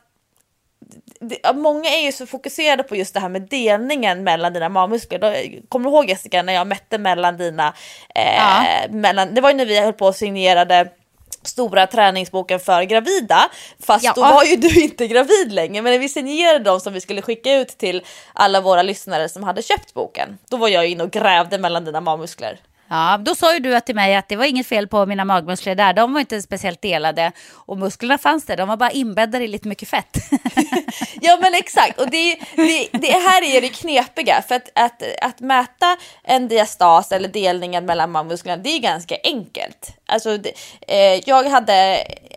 [1.20, 5.18] det, många är ju så fokuserade på just det här med delningen mellan dina magmuskler.
[5.18, 5.34] Då,
[5.68, 7.74] kommer du ihåg Jessica när jag mätte mellan dina,
[8.14, 8.64] eh, Ja.
[8.90, 10.88] mellan, det var ju när vi höll på och signerade
[11.42, 13.50] stora träningsboken för gravida.
[13.86, 14.12] Fast Ja.
[14.14, 15.82] då var ju du inte gravid längre.
[15.82, 19.42] Men när vi signerade dem som vi skulle skicka ut till alla våra lyssnare som
[19.44, 20.38] hade köpt boken.
[20.50, 22.60] Då var jag inne och grävde mellan dina magmuskler.
[22.92, 25.74] Ja, då sa ju du till mig att det var inget fel på mina magmuskler
[25.74, 25.92] där.
[25.92, 27.32] De var inte speciellt delade.
[27.52, 30.16] Och musklerna fanns där, de var bara inbäddade i lite mycket fett.
[31.22, 35.40] Ja men exakt och det, det, det här är det knepiga för att, att, att
[35.40, 39.96] mäta en diastas eller delningen mellan magmusklerna det är ganska enkelt.
[40.06, 40.52] Alltså, det,
[40.88, 41.74] eh, jag hade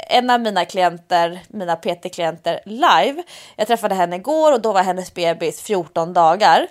[0.10, 3.24] en av mina klienter, mina PT-klienter live.
[3.56, 6.68] Jag träffade henne igår och då var hennes bebis 14 dagar.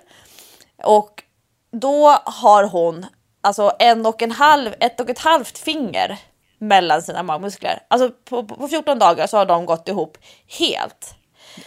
[0.83, 1.23] Och
[1.71, 3.05] då har hon
[3.43, 6.19] alltså en och en halv, ett och ett halvt finger
[6.57, 7.79] mellan sina magmuskler.
[7.87, 10.17] Alltså på, på 14 dagar så har de gått ihop
[10.59, 11.15] helt.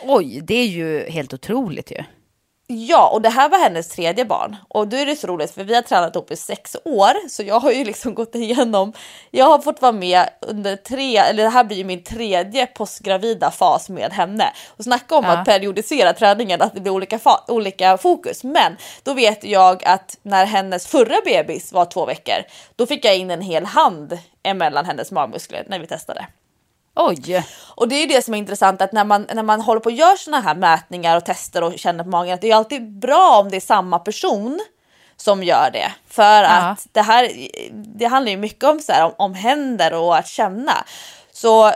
[0.03, 2.05] Oj, det är ju helt otroligt ju.
[2.69, 4.57] Ja, och det här var hennes tredje barn.
[4.69, 7.29] Och då är det så roligt för vi har tränat ihop i sex år.
[7.29, 8.93] Så jag har ju liksom gått igenom,
[9.31, 13.51] jag har fått vara med under tre, eller det här blir ju min tredje postgravida
[13.51, 14.53] fas med henne.
[14.77, 15.31] Och snacka om Ja.
[15.33, 18.45] att periodisera träningen, att det blir olika, olika fokus.
[18.45, 22.43] Men då vet jag att när hennes förra bebis var två veckor,
[22.77, 26.27] då fick jag in en hel hand emellan hennes magmuskler när vi testade.
[26.97, 29.81] Oj, Och det är ju det som är intressant att när man, när man håller
[29.81, 32.57] på och gör såna här mätningar och tester och känner på magen att det är
[32.57, 34.61] alltid bra om det är samma person
[35.17, 35.93] som gör det.
[36.09, 37.31] För att det här,
[37.73, 40.85] det handlar ju mycket om, så här, om, om händer och att känna.
[41.33, 41.73] Så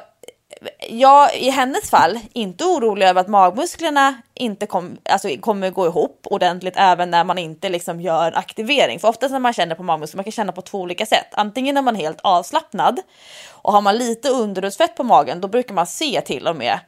[0.89, 6.27] jag i hennes fall inte orolig över att magmusklerna inte kom, alltså, kommer gå ihop
[6.31, 8.99] ordentligt även när man inte liksom gör en aktivering.
[9.01, 11.27] För oftast när man känner på magmuskler, man kan känna på två olika sätt.
[11.33, 13.01] Antingen är man helt avslappnad
[13.51, 16.79] och har man lite underhudsfett på magen, då brukar man se till och med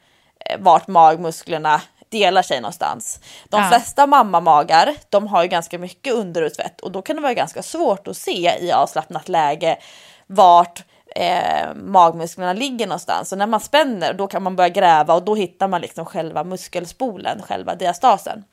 [0.49, 3.19] eh, vart magmusklerna delar sig någonstans.
[3.49, 3.69] De Ja.
[3.69, 8.07] flesta mammamagar, de har ju ganska mycket underhudsfett och då kan det vara ganska svårt
[8.07, 9.77] att se i avslappnat läge
[10.27, 10.83] vart
[11.15, 13.31] eh, magmusklerna ligger någonstans.
[13.31, 16.43] och när man spänner då kan man börja gräva och då hittar man liksom själva
[16.43, 18.43] muskelspolen, själva diastasen.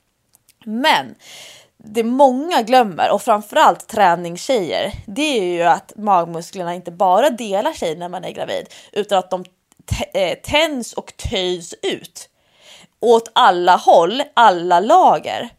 [0.65, 1.15] Men
[1.77, 7.97] det många glömmer och framförallt träningstjejer, det är ju att magmusklerna inte bara delar sig
[7.97, 9.45] när man är gravid utan att de
[10.15, 12.29] eh, tänds och töjs ut
[13.01, 15.51] åt alla håll, alla lager.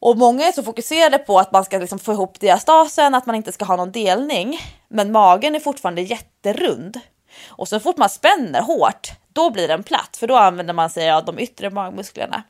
[0.00, 3.36] Och många är så fokuserade på att man ska liksom få ihop diastasen, att man
[3.36, 4.58] inte ska ha någon delning.
[4.88, 7.00] Men magen är fortfarande jätterund.
[7.48, 10.16] Och så fort man spänner hårt, då blir den platt.
[10.16, 12.42] För då använder man sig av de yttre magmusklerna.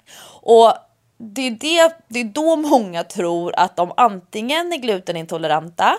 [0.42, 0.74] Och
[1.18, 5.98] det är, det, det är då många tror att de antingen är glutenintoleranta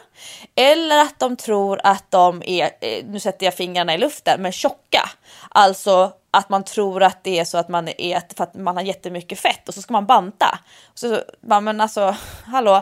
[0.55, 4.51] eller att de tror att de är, eh, nu sätter jag fingrarna i luften, men
[4.51, 5.09] tjocka.
[5.49, 8.83] Alltså att man tror att det är så att man är för att man har
[8.83, 10.59] jättemycket fett och så ska man banta.
[10.93, 12.15] Så, men alltså,
[12.45, 12.81] hallå,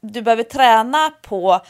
[0.00, 1.60] du behöver träna på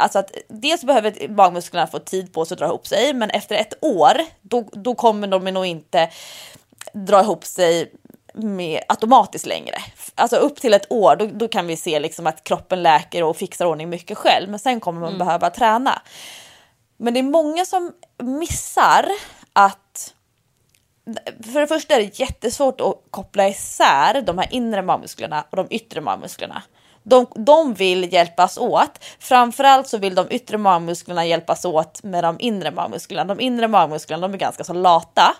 [0.00, 3.56] Alltså att dels behöver magmusklerna få tid på sig att dra ihop sig, men efter
[3.56, 4.12] ett år
[4.42, 6.10] då, då kommer de nog inte
[6.92, 7.92] dra ihop sig
[8.34, 9.76] med, automatiskt längre.
[10.14, 13.36] Alltså upp till ett år, då, då kan vi se liksom att kroppen läker och
[13.36, 16.02] fixar ordning mycket själv, men sen kommer man behöva träna.
[16.96, 17.92] Men det är många som
[18.22, 19.08] missar
[19.52, 20.14] att
[21.52, 25.66] för det första är det jättesvårt att koppla isär de här inre magmusklerna och de
[25.70, 26.62] yttre magmusklerna.
[27.02, 29.04] De, de vill hjälpas åt.
[29.18, 33.34] Framförallt så vill de yttre magmusklerna hjälpas åt med de inre magmusklerna.
[33.34, 35.34] De inre magmusklerna de är ganska så lata.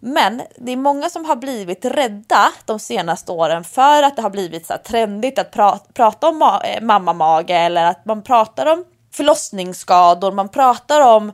[0.00, 4.30] Men det är många som har blivit rädda de senaste åren för att det har
[4.30, 8.66] blivit så här trendigt att pra prata om ma eh, mammamage eller att man pratar
[8.66, 11.32] om förlossningsskador, man pratar om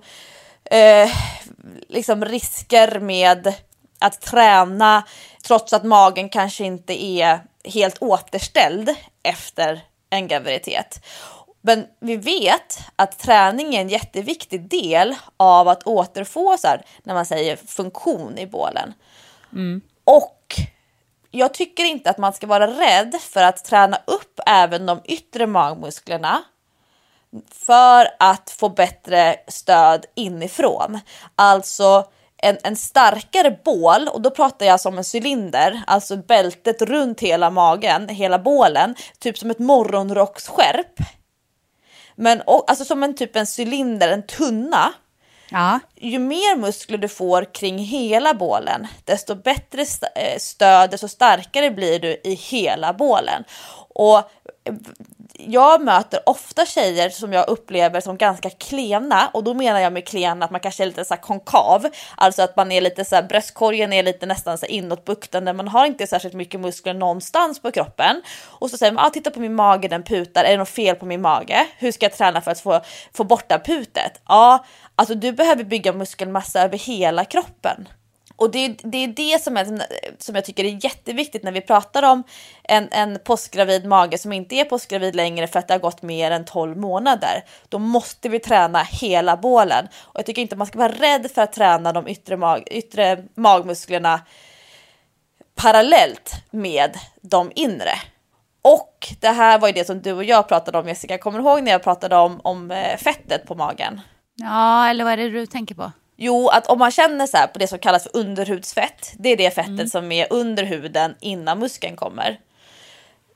[0.64, 1.10] eh,
[1.88, 3.54] liksom risker med
[3.98, 5.02] att träna
[5.42, 8.90] trots att magen kanske inte är helt återställd
[9.22, 11.04] efter en graviditet.
[11.60, 17.14] Men vi vet att träning är en jätteviktig del av att återfå så här, när
[17.14, 18.94] man säger funktion i bålen.
[20.04, 20.54] Och
[21.30, 25.46] jag tycker inte att man ska vara rädd för att träna upp även de yttre
[25.46, 26.42] magmusklerna
[27.50, 31.00] för att få bättre stöd inifrån.
[31.36, 32.04] Alltså
[32.44, 37.50] en, en starkare bål, och då pratar jag som en cylinder, alltså bältet runt hela
[37.50, 40.98] magen, hela bålen, typ som ett morgonrocksskärp.
[42.16, 44.92] Men och, alltså som en typ en cylinder, en tunna.
[45.50, 45.80] Ja.
[45.96, 49.82] Ju mer muskler du får kring hela bålen, desto bättre
[50.16, 53.44] eh, stöd, desto starkare blir du i hela bålen.
[53.94, 54.30] Och
[55.38, 60.08] jag möter ofta tjejer som jag upplever som ganska klena och då menar jag med
[60.08, 61.86] klena att man kanske är lite så här konkav,
[62.16, 65.52] alltså att man är lite så här bröstkorgen är lite nästan så inåtbuktande.
[65.52, 69.30] Man har inte särskilt mycket muskler någonstans på kroppen och så säger man ah, titta
[69.30, 70.44] på min mage, den putar.
[70.44, 71.66] Är det något fel på min mage?
[71.78, 72.80] Hur ska jag träna för att få
[73.12, 74.20] få bort det putet?
[74.28, 74.64] Ja,
[74.96, 77.88] alltså du behöver bygga muskelmassa över hela kroppen.
[78.36, 79.86] Och det, det är det som, är,
[80.18, 82.22] som jag tycker är jätteviktigt när vi pratar om
[82.62, 86.30] en, en postgravid mage som inte är postgravid längre för att det har gått mer
[86.30, 87.44] än 12 månader.
[87.68, 89.88] Då måste vi träna hela bålen.
[90.00, 93.24] Och jag tycker inte man ska vara rädd för att träna de yttre, mag, yttre
[93.34, 94.20] magmusklerna
[95.54, 97.94] parallellt med de inre.
[98.62, 101.44] Och det här var ju det som du och jag pratade om Jessica, kommer du
[101.44, 104.00] ihåg när jag pratade om, om eh, fettet på magen?
[104.34, 105.92] Ja, eller vad är det du tänker på?
[106.16, 109.50] Jo, att om man känner så på det som kallas för underhudsfett, det är det
[109.50, 109.88] fettet mm.
[109.88, 112.40] som är under huden innan muskeln kommer.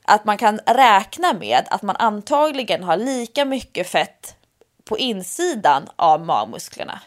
[0.05, 4.35] Att man kan räkna med att man antagligen har lika mycket fett
[4.85, 7.01] på insidan av magmusklerna.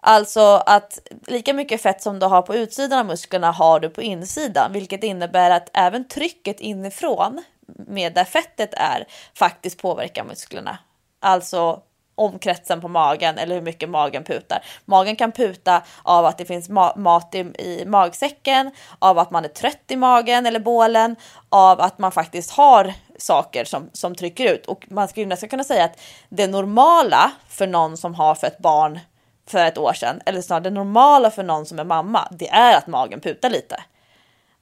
[0.00, 4.02] Alltså att lika mycket fett som du har på utsidan av musklerna har du på
[4.02, 10.78] insidan, vilket innebär att även trycket inifrån med där fettet är faktiskt påverkar musklerna.
[11.20, 11.82] Alltså
[12.24, 14.64] omkretsen på magen eller hur mycket magen putar.
[14.84, 19.44] Magen kan puta av att det finns ma mat i, i, magsäcken, av att man
[19.44, 21.16] är trött i magen eller bålen,
[21.48, 24.66] av att man faktiskt har saker som, som trycker ut.
[24.66, 29.00] Och man skulle nästan kunna säga att det normala för någon som har fött barn
[29.46, 32.76] för ett år sedan, eller snarare det normala för någon som är mamma, det är
[32.76, 33.82] att magen putar lite.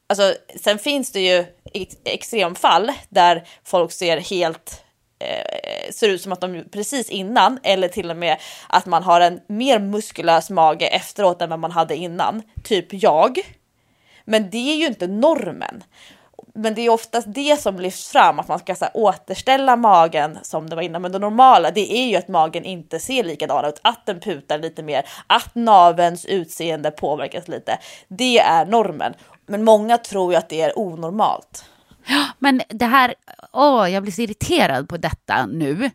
[0.06, 1.44] Alltså, sen finns det ju
[2.04, 4.84] extremfall där folk ser helt
[5.20, 8.36] eh, ser ut som att de precis innan eller till och med
[8.68, 13.38] att man har en mer muskulös mage efteråt än vad man hade innan, typ jag.
[14.24, 15.82] Men det är ju inte normen.
[16.54, 20.38] Men det är oftast det som lyfts fram, att man ska så här, återställa magen
[20.42, 21.02] som det var innan.
[21.02, 24.58] Men det normala, det är ju att magen inte ser likadan ut, att den putar
[24.58, 27.78] lite mer, att navens utseende påverkas lite.
[28.08, 29.14] Det är normen.
[29.46, 31.64] Men många tror ju att det är onormalt.
[32.38, 33.14] Men det här,
[33.52, 35.90] åh, jag blir så irriterad på detta nu.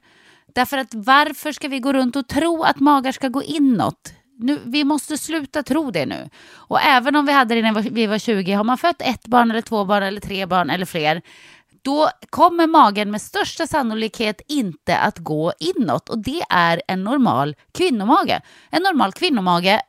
[0.56, 4.14] Därför att varför ska vi gå runt och tro att magar ska gå inåt?
[4.40, 6.30] Nu, vi måste sluta tro det nu.
[6.54, 9.52] Och även om vi hade det när vi var 20, har man fött ett barn
[9.52, 11.22] eller två barn eller tre barn eller fler,
[11.82, 17.56] då kommer magen med största sannolikhet inte att gå inåt och det är en normal
[17.72, 18.40] kvinnomage.
[18.70, 19.80] En normal kvinnomage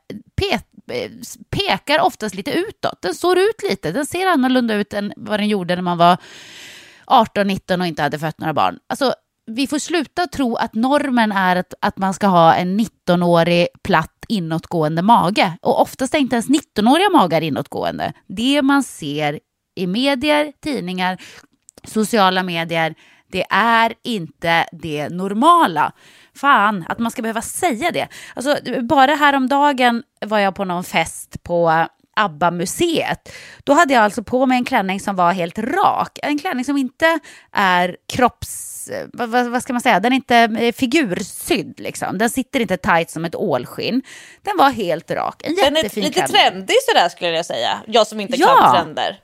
[0.91, 1.11] Eh,
[1.49, 3.01] pekar oftast lite utåt.
[3.01, 3.91] Den står ut lite.
[3.91, 6.17] Den ser annorlunda ut än vad den gjorde när man var
[7.07, 8.79] 18-19 och inte hade fött några barn.
[8.89, 9.13] Alltså,
[9.51, 14.25] vi får sluta tro att normen är att, att man ska ha en 19-årig platt
[14.27, 15.57] inåtgående mage.
[15.61, 18.13] Och oftast är inte ens 19-åriga magar inåtgående.
[18.27, 19.39] Det man ser
[19.75, 21.17] i medier, tidningar,
[21.83, 22.95] sociala medier,
[23.31, 25.91] det är inte det normala.
[26.37, 28.07] Fan, att man ska behöva säga det.
[28.35, 33.31] Alltså, bara häromdagen var jag på någon fest på ABBA-museet.
[33.63, 36.19] Då hade jag alltså på mig en klänning som var helt rak.
[36.23, 37.19] En klänning som inte
[37.51, 38.73] är kropps...
[39.13, 39.99] Vad, vad ska man säga?
[39.99, 42.17] Den är inte eh, figursydd liksom.
[42.17, 44.01] Den sitter inte tight som ett ålskinn.
[44.41, 45.41] Den var helt rak.
[45.43, 47.77] En jättefin Den är lite trendig sådär skulle jag säga.
[47.87, 48.47] Jag som inte ja.
[48.47, 49.19] kan trender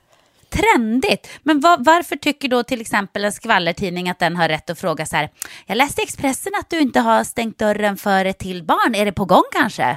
[0.54, 1.28] trendigt.
[1.42, 5.06] Men var, varför tycker då till exempel en skvallertidning att den har rätt att fråga
[5.06, 5.30] så här,
[5.66, 9.04] jag läste i Expressen att du inte har stängt dörren för ett till barn, är
[9.04, 9.90] det på gång kanske?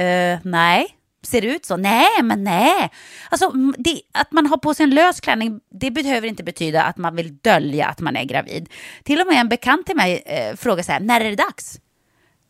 [0.00, 0.88] Uh, nej.
[1.22, 1.76] Ser det ut så?
[1.76, 2.90] Nej, men nej.
[3.30, 6.96] Alltså, det, att man har på sig en lös klänning, det behöver inte betyda att
[6.96, 8.68] man vill dölja att man är gravid.
[9.04, 11.80] Till och med en bekant till mig eh, frågar så här, när är det dags?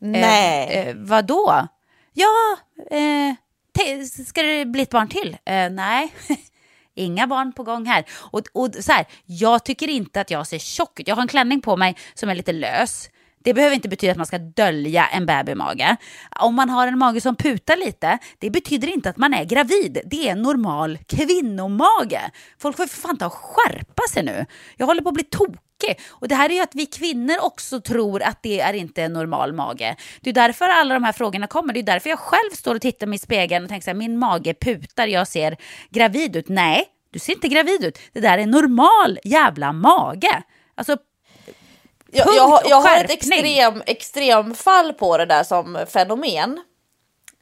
[0.00, 0.68] Nej.
[0.70, 1.68] Eh, eh, vad då?
[2.12, 2.56] Ja,
[2.90, 3.34] eh,
[4.26, 5.36] ska det bli ett barn till?
[5.44, 6.14] Eh, nej.
[6.96, 8.04] Inga barn på gång här.
[8.10, 11.08] Och, och så här, jag tycker inte att jag ser tjock ut.
[11.08, 13.10] Jag har en klänning på mig som är lite lös.
[13.46, 15.96] Det behöver inte betyda att man ska dölja en babymage.
[16.40, 19.98] Om man har en mage som putar lite, det betyder inte att man är gravid.
[20.04, 22.20] Det är en normal kvinnomage.
[22.58, 24.46] Folk får för fan ta och skärpa sig nu.
[24.76, 26.00] Jag håller på att bli tokig.
[26.08, 29.12] Och det här är ju att vi kvinnor också tror att det är inte en
[29.12, 29.96] normal mage.
[30.20, 31.74] Det är därför alla de här frågorna kommer.
[31.74, 33.98] Det är därför jag själv står och tittar mig i spegeln och tänker så här,
[33.98, 35.56] min mage putar, jag ser
[35.90, 36.48] gravid ut.
[36.48, 37.98] Nej, du ser inte gravid ut.
[38.12, 40.42] Det där är en normal jävla mage.
[40.74, 40.96] Alltså
[42.16, 46.60] jag, jag, har, jag har ett extrem, extremfall på det där som fenomen.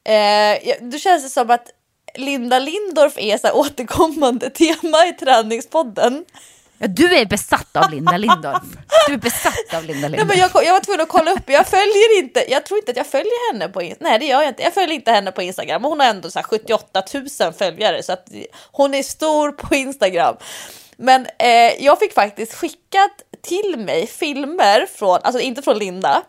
[0.04, 1.68] Eh, då känns det som att
[2.14, 6.24] Linda Lindorff är så återkommande tema i träningspodden.
[6.78, 8.62] Ja, du är besatt av Linda Lindorff.
[9.08, 10.28] Du är besatt av Linda Lindorff.
[10.28, 12.90] Nej, men jag, jag var tvungen att kolla upp, jag följer inte, jag tror inte
[12.90, 14.10] att jag följer henne på Instagram.
[14.10, 15.84] Nej det gör jag inte, jag följer inte henne på Instagram.
[15.84, 17.02] Hon har ändå så 78
[17.40, 18.28] 000 följare så att
[18.72, 20.36] hon är stor på Instagram.
[20.96, 26.22] Men eh, jag fick faktiskt skickat till mig filmer från, alltså inte från Linda,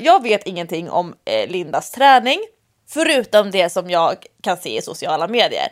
[0.00, 2.40] jag vet ingenting om eh, Lindas träning,
[2.88, 5.68] förutom det som jag kan se i sociala medier.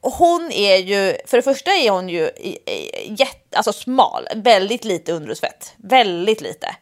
[0.00, 2.30] Hon är ju, för det första är hon ju
[3.06, 6.76] jätte, alltså smal, väldigt lite underhudsfett, väldigt lite.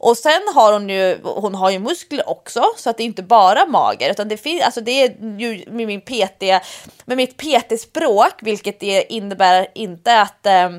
[0.00, 3.22] Och sen har hon ju, hon har ju muskler också så att det är inte
[3.22, 6.42] bara mager utan det finns, alltså det är ju med min PT,
[7.04, 10.70] med mitt PT-språk, vilket det innebär inte att eh,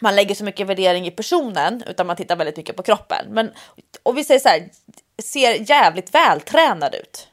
[0.00, 3.26] man lägger så mycket värdering i personen utan man tittar väldigt mycket på kroppen.
[3.28, 3.50] Men
[4.02, 4.68] och vi säger så här,
[5.22, 7.28] ser jävligt vältränad ut.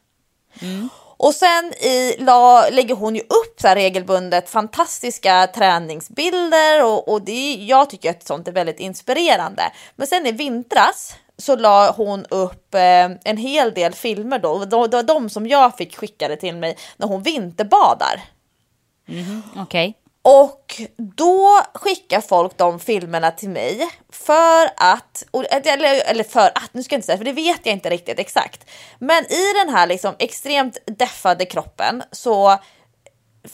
[0.61, 0.89] Mm.
[1.17, 7.53] Och sen i, la, lägger hon ju upp så regelbundet fantastiska träningsbilder och, och det,
[7.53, 9.63] jag tycker att sånt är väldigt inspirerande.
[9.95, 14.75] Men sen i vintras så la hon upp eh, en hel del filmer då, det
[14.75, 18.21] var de som jag fick skickade till mig när hon vinterbadar.
[19.07, 19.89] Mm, Okej.
[19.89, 20.04] Okay.
[20.27, 25.23] Och då skickar folk de filmerna till mig för att,
[25.65, 28.19] eller, eller för att, nu ska jag inte säga för det vet jag inte riktigt
[28.19, 28.69] exakt.
[28.99, 32.57] Men i den här liksom extremt deffade kroppen så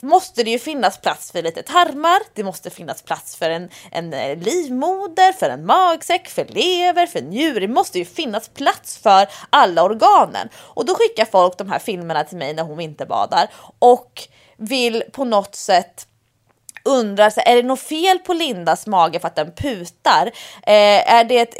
[0.00, 4.12] måste det ju finnas plats för lite tarmar, det måste finnas plats för en, en
[4.12, 7.60] eh, livmoder, för en magsäck, för lever, för njure.
[7.60, 10.48] Det måste ju finnas plats för alla organen.
[10.56, 15.24] Och då skickar folk de här filmerna till mig när hon vinterbadar och vill på
[15.24, 16.06] något sätt
[16.84, 20.26] undrar, så är det något fel på Lindas mage för att den putar?
[20.62, 21.54] Eh, är det ett,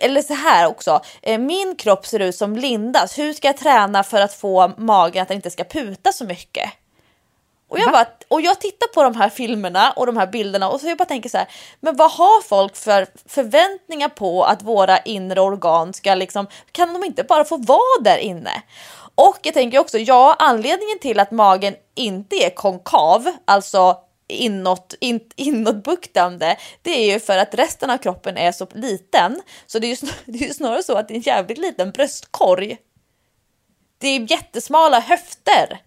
[0.00, 4.02] eller så här också, eh, min kropp ser ut som Lindas, hur ska jag träna
[4.02, 6.70] för att få magen att den inte ska puta så mycket?
[7.70, 10.80] Och jag, bara, och jag tittar på de här filmerna och de här bilderna och
[10.80, 11.48] så jag bara tänker så här,
[11.80, 17.04] men vad har folk för förväntningar på att våra inre organ ska liksom, kan de
[17.04, 18.62] inte bara få vara där inne?
[19.14, 23.96] Och jag tänker också, ja, anledningen till att magen inte är konkav, alltså
[24.28, 29.42] inåt, in, inåtbuktande, det är ju för att resten av kroppen är så liten.
[29.66, 31.58] Så det är ju, snar, det är ju snarare så att det är en jävligt
[31.58, 32.78] liten bröstkorg.
[33.98, 35.80] Det är jättesmala höfter.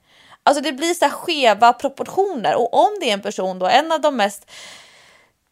[0.43, 3.91] Alltså det blir så här skeva proportioner och om det är en person då, en
[3.91, 4.51] av de mest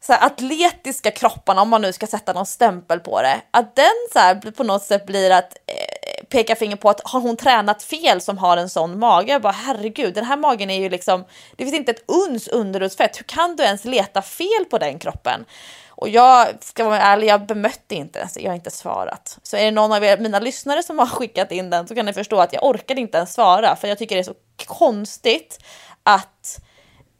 [0.02, 4.08] så här, atletiska kropparna, om man nu ska sätta någon stämpel på det, att den
[4.14, 5.99] så här, på något sätt blir att eh,
[6.30, 9.32] pekar finger på att har hon tränat fel som har en sån mage?
[9.32, 13.20] Jag bara herregud, den här magen är ju liksom, det finns inte ett uns underhudsfett.
[13.20, 15.46] Hur kan du ens leta fel på den kroppen?
[15.90, 19.38] Och jag ska vara ärlig, jag bemötte inte ens, jag har inte svarat.
[19.44, 22.06] Så är det någon av er, mina lyssnare som har skickat in den så kan
[22.06, 25.60] ni förstå att jag orkade inte ens svara för jag tycker det är så konstigt
[26.04, 26.60] att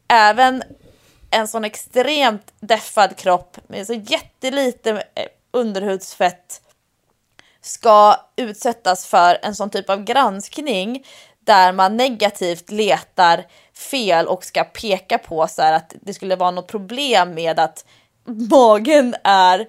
[0.08, 0.62] även
[1.30, 6.62] en sån extremt deffad kropp med så jättelite eh, underhudsfett
[7.62, 11.04] ska utsättas för en sån typ av granskning
[11.44, 16.50] där man negativt letar fel och ska peka på så här att det skulle vara
[16.50, 17.84] något problem med att
[18.50, 19.68] magen är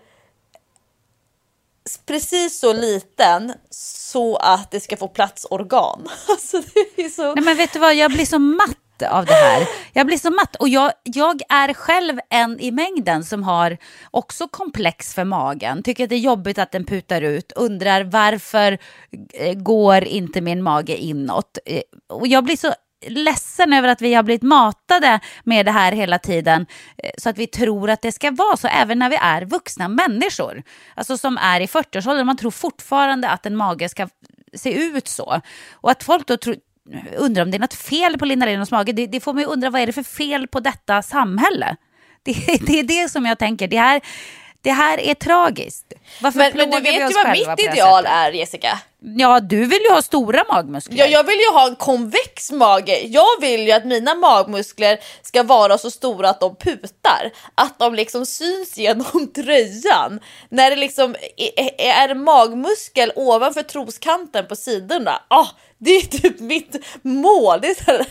[2.05, 6.07] precis så liten så att det ska få plats organ.
[6.27, 6.61] Alltså
[6.95, 7.35] det är så...
[7.35, 8.77] Nej men vet du vad, jag blir så matt
[9.09, 9.67] av det här.
[9.93, 13.77] Jag blir så matt och jag, jag är själv en i mängden som har
[14.11, 15.83] också komplex för magen.
[15.83, 17.51] Tycker att det är jobbigt att den putar ut.
[17.55, 18.77] Undrar varför
[19.33, 21.57] eh, går inte min mage inåt?
[21.65, 22.73] Eh, och jag blir så
[23.07, 26.65] ledsen över att vi har blivit matade med det här hela tiden
[26.97, 29.87] eh, så att vi tror att det ska vara så även när vi är vuxna
[29.87, 30.63] människor.
[30.95, 34.07] Alltså som är i 40-årsåldern, man tror fortfarande att en mage ska
[34.53, 35.41] se ut så.
[35.71, 36.55] Och att folk då tror
[37.17, 38.91] undrar om det är något fel på Linda Lindorffs mage.
[38.91, 41.75] Det, det, får mig undra vad är det för fel på detta samhälle?
[42.23, 43.67] Det, det är det som jag tänker.
[43.67, 44.01] Det här,
[44.61, 45.93] det här är tragiskt.
[46.21, 48.79] Varför men, men du vet ju vad mitt ideal är Jessica.
[49.03, 50.97] Ja, du vill ju ha stora magmuskler.
[50.97, 52.99] Ja, jag vill ju ha en konvex mage.
[52.99, 57.31] Jag vill ju att mina magmuskler ska vara så stora att de putar.
[57.55, 60.19] Att de liksom syns genom tröjan.
[60.49, 65.21] När det liksom är, är magmuskel ovanför troskanten på sidorna.
[65.27, 65.47] Ah,
[65.77, 67.59] det är typ mitt mål.
[67.61, 68.03] Det är så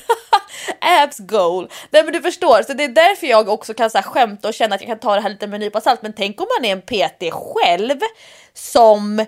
[0.81, 1.71] abs goal.
[1.91, 4.55] Nej men du förstår, så det är därför jag också kan så här, skämta och
[4.55, 6.03] känna att jag kan ta det här lite med en nypa salt.
[6.03, 7.99] Men tänk om man är en PT själv
[8.55, 9.27] som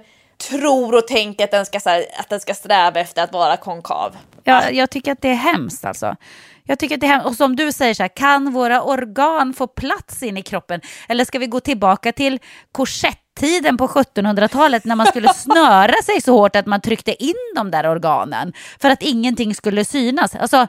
[0.48, 4.16] tror och tänker att den ska, här, att den ska sträva efter att vara konkav.
[4.44, 6.16] Ja, jag tycker att det är hemskt alltså.
[6.64, 7.26] Jag tycker att det är hemskt.
[7.26, 10.80] Och som du säger, så här, kan våra organ få plats in i kroppen?
[11.08, 12.38] Eller ska vi gå tillbaka till
[12.72, 17.70] korsettiden på 1700-talet när man skulle snöra sig så hårt att man tryckte in de
[17.70, 20.34] där organen för att ingenting skulle synas?
[20.34, 20.66] Alltså,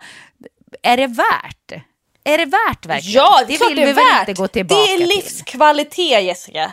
[0.84, 1.84] är det värt?
[2.24, 3.16] Är det värt verkligen?
[3.16, 4.28] Ja, det, det vill vi värt.
[4.28, 6.26] inte gå tillbaka Det är livskvalitet till.
[6.26, 6.72] Jessica.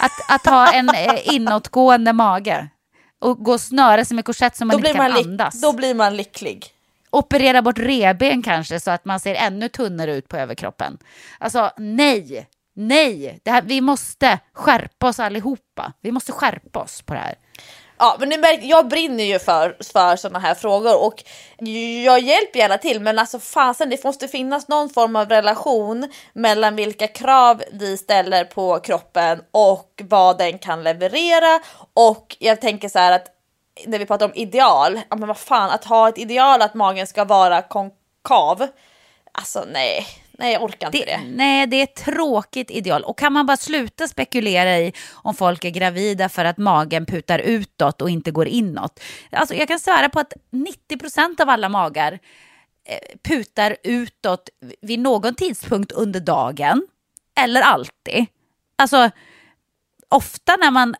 [0.00, 2.68] Att, att ha en eh, inåtgående mage
[3.18, 5.60] och gå och snöra sig med korsett så man då inte kan andas.
[5.60, 6.66] Då blir man lycklig.
[7.10, 10.98] Operera bort reben kanske så att man ser ännu tunnare ut på överkroppen.
[11.38, 15.92] Alltså nej, Nej, det här, vi måste skärpa oss allihopa.
[16.00, 17.34] Vi måste skärpa oss på det här.
[18.04, 21.24] Ja, men ni märker, jag brinner ju för, för sådana här frågor och
[22.04, 23.00] jag hjälper gärna till.
[23.00, 28.44] Men alltså fasen, det måste finnas någon form av relation mellan vilka krav vi ställer
[28.44, 31.60] på kroppen och vad den kan leverera.
[31.94, 33.26] Och jag tänker så här att
[33.86, 37.06] när vi pratar om ideal, ja men vad fan, att ha ett ideal att magen
[37.06, 38.66] ska vara konkav.
[39.32, 40.06] Alltså nej,
[40.38, 43.04] Nej, jag orkar inte det, det, Nej, det är ett tråkigt ideal.
[43.04, 47.38] Och kan man bara sluta spekulera i om folk är gravida för att magen putar
[47.38, 49.00] utåt och inte går inåt.
[49.30, 52.18] Alltså, jag kan svära på att 90 procent av alla magar
[52.88, 54.48] eh, putar utåt
[54.80, 56.86] vid någon tidpunkt under dagen.
[57.40, 58.26] Eller alltid.
[58.76, 59.10] Alltså,
[60.08, 60.94] ofta när man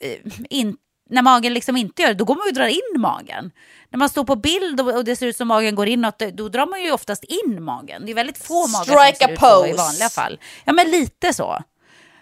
[0.00, 3.50] eh, inte när magen liksom inte gör det, då går man och drar in magen.
[3.90, 6.66] När man står på bild och det ser ut som magen går inåt, då drar
[6.66, 8.06] man ju oftast in magen.
[8.06, 10.40] Det är väldigt få magar Strike som ser ut så i vanliga fall.
[10.64, 11.58] Ja, men lite så.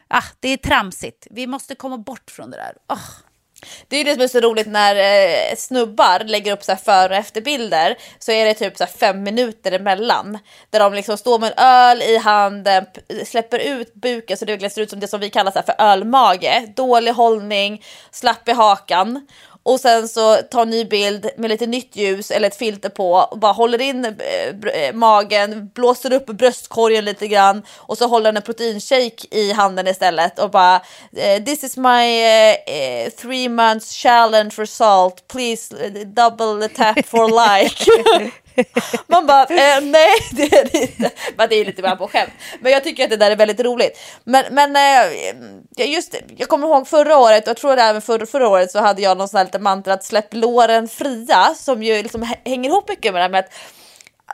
[0.09, 1.27] Ah, det är tramsigt.
[1.31, 2.73] Vi måste komma bort från det där.
[2.89, 3.28] Oh.
[3.89, 7.09] Det är det som är så roligt när eh, snubbar lägger upp så här före
[7.09, 10.39] och efterbilder så är det typ så fem minuter emellan
[10.71, 12.87] där de liksom står med en öl i handen,
[13.27, 16.73] släpper ut buken så det ser ut som det som vi kallar så för ölmage,
[16.77, 19.27] dålig hållning, slapp i hakan
[19.69, 23.13] och sen så tar en ny bild med lite nytt ljus eller ett filter på
[23.13, 24.13] och bara håller in eh,
[24.73, 29.89] eh, magen, blåser upp bröstkorgen lite grann och så håller den en proteinshake i handen
[29.89, 30.81] istället och bara
[31.17, 38.33] eh, this is my uh, three months challenge result please double tap for like
[39.07, 41.11] Man bara, eh, nej det är det inte.
[41.37, 42.33] Men det är lite bara på skämt.
[42.61, 43.99] Men jag tycker att det där är väldigt roligt.
[44.25, 48.27] Men, men eh, just jag kommer ihåg förra året, och jag tror att även för,
[48.27, 51.83] förra året så hade jag någon sån här lite mantra att släpp låren fria som
[51.83, 53.53] ju liksom hänger ihop mycket med det här med att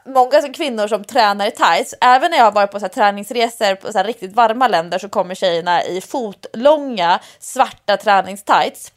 [0.07, 3.75] många kvinnor som tränar i tights, även när jag har varit på så här träningsresor
[3.75, 8.93] på så här riktigt varma länder så kommer tjejerna i fotlånga svarta träningstights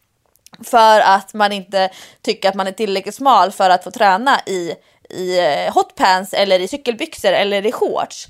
[0.64, 1.90] för att man inte
[2.22, 4.74] tycker att man är tillräckligt smal för att få träna i
[5.10, 8.28] i eh, hotpants eller i cykelbyxor eller i shorts.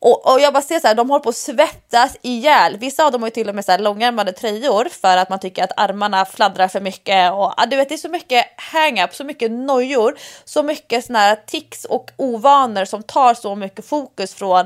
[0.00, 2.76] Och, och, jag bara ser så här, de håller på att svettas ihjäl.
[2.76, 5.38] Vissa av dem har ju till och med så här långärmade tröjor för att man
[5.38, 7.32] tycker att armarna fladdrar för mycket.
[7.32, 11.18] Och ja, du vet, det är så mycket hang-up, så mycket nojor, så mycket såna
[11.18, 14.60] här tics och ovanor som tar så mycket fokus från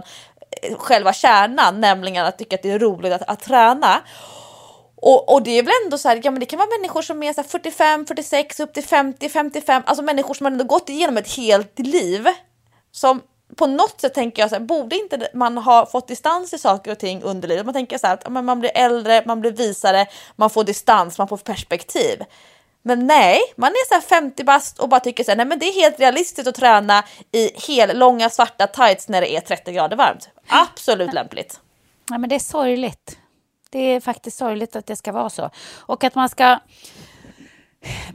[0.63, 4.01] eh, själva kärnan, nämligen att tycka att det är roligt att, att träna.
[5.03, 7.23] Och, och det är väl ändå så här, ja men det kan vara människor som
[7.23, 11.17] är så 45, 46, upp till 50, 55, alltså människor som har ändå gått igenom
[11.17, 12.27] ett helt liv.
[12.93, 13.21] Som
[13.57, 16.91] på något sätt tänker jag så här, borde inte man ha fått distans i saker
[16.91, 17.67] och ting under livet?
[17.67, 21.29] Man tänker så här att man blir äldre, man blir visare, man får distans, man
[21.29, 22.23] får perspektiv.
[22.83, 25.67] Men nej, man är så 50 bast och bara tycker så här, nej men det
[25.67, 29.97] är helt realistiskt att träna i hel långa svarta tights när det är 30 grader
[29.97, 30.29] varmt.
[30.47, 31.61] Absolut lämpligt.
[32.11, 33.19] Ja, men det är sorgligt.
[33.73, 35.51] Det är faktiskt sorgligt att det ska vara så.
[35.79, 36.59] Och att man ska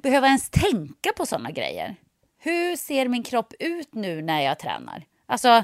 [0.04, 1.96] behöva ens tänka på sådana grejer.
[2.40, 5.04] Hur ser min kropp ut nu när jag tränar?
[5.26, 5.64] Alltså,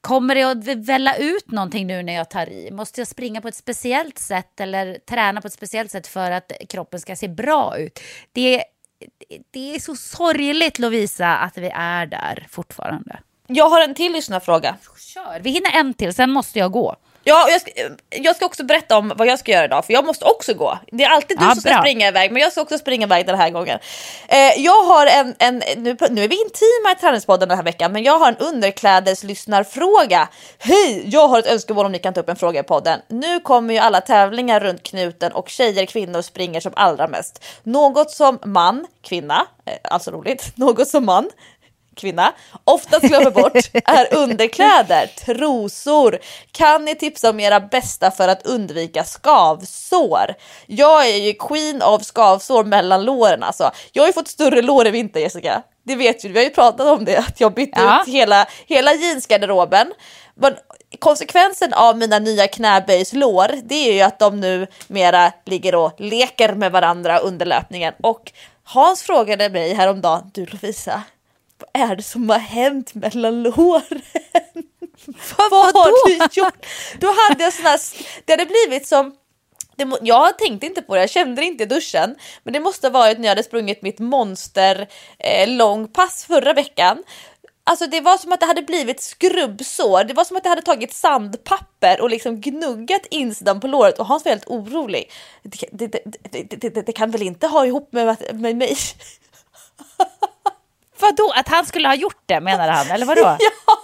[0.00, 2.70] kommer det att välla ut någonting nu när jag tar i?
[2.70, 6.52] Måste jag springa på ett speciellt sätt eller träna på ett speciellt sätt för att
[6.68, 8.00] kroppen ska se bra ut?
[8.32, 8.64] Det,
[9.50, 13.18] det är så sorgligt Lovisa att vi är där fortfarande.
[13.46, 14.76] Jag har en till lyssnarfråga.
[14.98, 16.96] Kör, vi hinner en till, sen måste jag gå.
[17.28, 17.70] Ja, jag ska,
[18.10, 20.78] jag ska också berätta om vad jag ska göra idag för jag måste också gå.
[20.92, 21.80] Det är alltid du ja, som ska bra.
[21.80, 23.78] springa iväg men jag ska också springa iväg den här gången.
[24.28, 27.92] Eh, jag har en, en nu, nu är vi intima i träningspodden den här veckan
[27.92, 30.28] men jag har en underklädeslyssnarfråga.
[30.58, 33.00] Hej, jag har ett önskemål om ni kan ta upp en fråga i podden.
[33.08, 37.44] Nu kommer ju alla tävlingar runt knuten och tjejer, kvinnor springer som allra mest.
[37.62, 41.30] Något som man, kvinna, eh, alltså roligt, något som man
[41.96, 42.32] kvinna
[42.64, 43.52] oftast glömmer bort
[43.84, 46.18] är underkläder, trosor.
[46.52, 50.34] Kan ni tipsa om era bästa för att undvika skavsår?
[50.66, 53.70] Jag är ju queen av skavsår mellan låren alltså.
[53.92, 55.62] Jag har ju fått större lår i vinter Jessica.
[55.84, 58.02] Det vet ju, vi har ju pratat om det, att jag bytte ja.
[58.02, 59.92] ut hela, hela jeansgarderoben.
[60.34, 60.54] Men
[60.98, 66.54] konsekvensen av mina nya knäböjslår, det är ju att de nu mera ligger och leker
[66.54, 67.94] med varandra under löpningen.
[68.02, 68.32] Och
[68.64, 71.02] Hans frågade mig häromdagen, du Lovisa,
[71.58, 73.82] vad är det som har hänt mellan låren?
[75.38, 76.66] vad, vad har du gjort?
[76.98, 77.80] Då hade jag sån här,
[78.24, 79.16] det hade blivit som
[79.76, 82.16] det, jag tänkte inte på det, jag kände det inte i duschen.
[82.42, 84.88] Men det måste ha varit när jag hade sprungit mitt monster
[85.18, 87.02] eh, långpass förra veckan.
[87.64, 90.04] Alltså det var som att det hade blivit skrubbsår.
[90.04, 94.06] Det var som att jag hade tagit sandpapper och liksom gnuggat insidan på låret och
[94.06, 95.10] Hans var helt orolig.
[95.42, 98.76] Det, det, det, det kan väl inte ha ihop med, med mig?
[100.98, 103.20] Vadå, att han skulle ha gjort det menade han, eller vadå?
[103.40, 103.76] ja!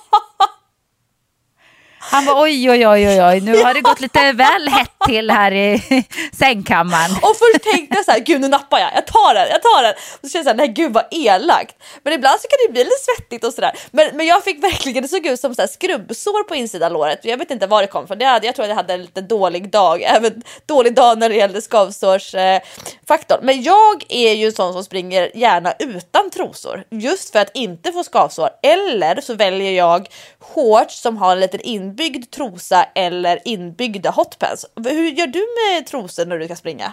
[2.04, 5.30] Han var oj, oj, oj, oj, oj, nu har det gått lite väl hett till
[5.30, 5.82] här i
[6.38, 7.10] sängkammaren.
[7.10, 9.82] Och först tänkte jag så här, gud nu nappar jag, jag tar den, jag tar
[9.82, 9.92] den.
[9.92, 11.76] Och så kände jag så här, nej gud vad elakt.
[12.02, 13.72] Men ibland så kan det bli lite svettigt och sådär.
[13.90, 17.20] Men, men jag fick verkligen, det såg ut som så här skrubbsår på insidan låret.
[17.22, 18.18] Jag vet inte var det kom från.
[18.18, 21.28] Det hade, jag tror att jag hade en lite dålig dag, även dålig dag när
[21.28, 23.38] det gällde skavsårsfaktorn.
[23.40, 27.50] Eh, men jag är ju en sån som springer gärna utan trosor just för att
[27.54, 28.50] inte få skavsår.
[28.62, 30.08] Eller så väljer jag
[30.40, 31.60] shorts som har en liten
[31.92, 34.66] inbyggd trosa eller inbyggda hotpants.
[34.84, 36.92] Hur gör du med trosor när du ska springa?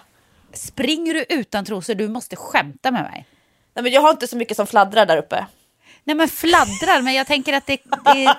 [0.53, 1.95] Springer du utan trosor?
[1.95, 3.25] Du måste skämta med mig.
[3.73, 5.45] Nej, men jag har inte så mycket som fladdrar där uppe.
[6.03, 7.79] Nej men fladdrar, men jag tänker att det,
[8.15, 8.35] det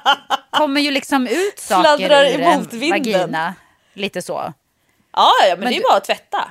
[0.51, 3.03] kommer ju liksom ut saker Fladdrar ur emot en vinden.
[3.03, 3.55] vagina.
[3.95, 4.53] Lite så.
[5.12, 6.51] Ja, ja men, Men det är du- bara att tvätta.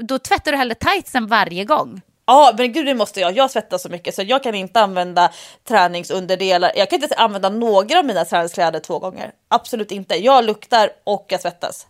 [0.00, 2.00] Då tvättar du hellre tightsen varje gång.
[2.30, 3.36] Ja, men gud det måste jag.
[3.36, 5.30] Jag svettas så mycket så jag kan inte använda
[5.68, 6.72] träningsunderdelar.
[6.76, 9.32] Jag kan inte använda några av mina träningskläder två gånger.
[9.48, 10.14] Absolut inte.
[10.14, 11.86] Jag luktar och jag svettas.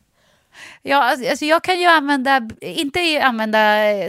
[0.82, 3.60] Ja, alltså alltså jag kan ju använda, inte använda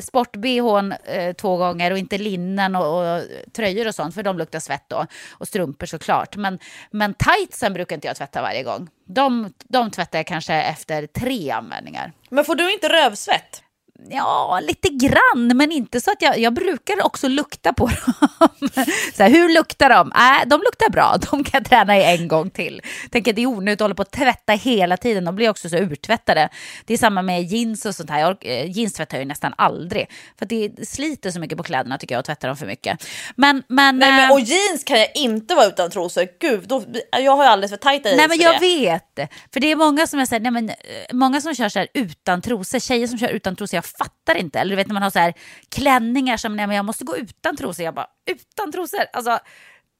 [0.02, 4.60] sport-bhn eh, två gånger och inte linnen och, och tröjor och sånt, för de luktar
[4.60, 5.06] svett då.
[5.32, 6.36] Och strumpor såklart.
[6.36, 6.60] Men,
[6.92, 8.90] men tightsen brukar inte jag tvätta varje gång.
[9.06, 12.12] De, de tvättar jag kanske efter tre användningar.
[12.30, 13.64] Men får du inte rövsvett?
[14.10, 17.86] Ja, lite grann, men inte så att jag, jag brukar också lukta på
[18.40, 18.70] dem.
[19.14, 20.12] Så här, hur luktar de?
[20.12, 22.82] Äh, de luktar bra, de kan jag träna i en gång till.
[23.12, 25.70] Tänker att det är onödigt att hålla på att tvätta hela tiden, de blir också
[25.70, 26.50] så urtvättade.
[26.86, 29.54] Det är samma med jeans och sånt här, jag, eh, jeans tvättar jag ju nästan
[29.58, 30.10] aldrig.
[30.40, 33.08] För det sliter så mycket på kläderna tycker jag att tvätta dem för mycket.
[33.36, 36.28] Men, men, Nej, men, eh, och jeans kan jag inte vara utan trosor.
[36.40, 39.32] Gud, då, jag har ju alldeles för tajta jeans Nej men jag vet.
[39.54, 40.76] För det är många som jag säger, nej men eh,
[41.14, 44.60] många som kör så här utan trosor, tjejer som kör utan trosor, jag fattar inte.
[44.60, 45.34] Eller du vet när man har så här
[45.70, 47.86] klänningar som, nej men jag måste gå utan trosor.
[47.86, 49.06] Jag bara, utan trosor?
[49.14, 49.40] Alltså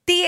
[0.06, 0.28] det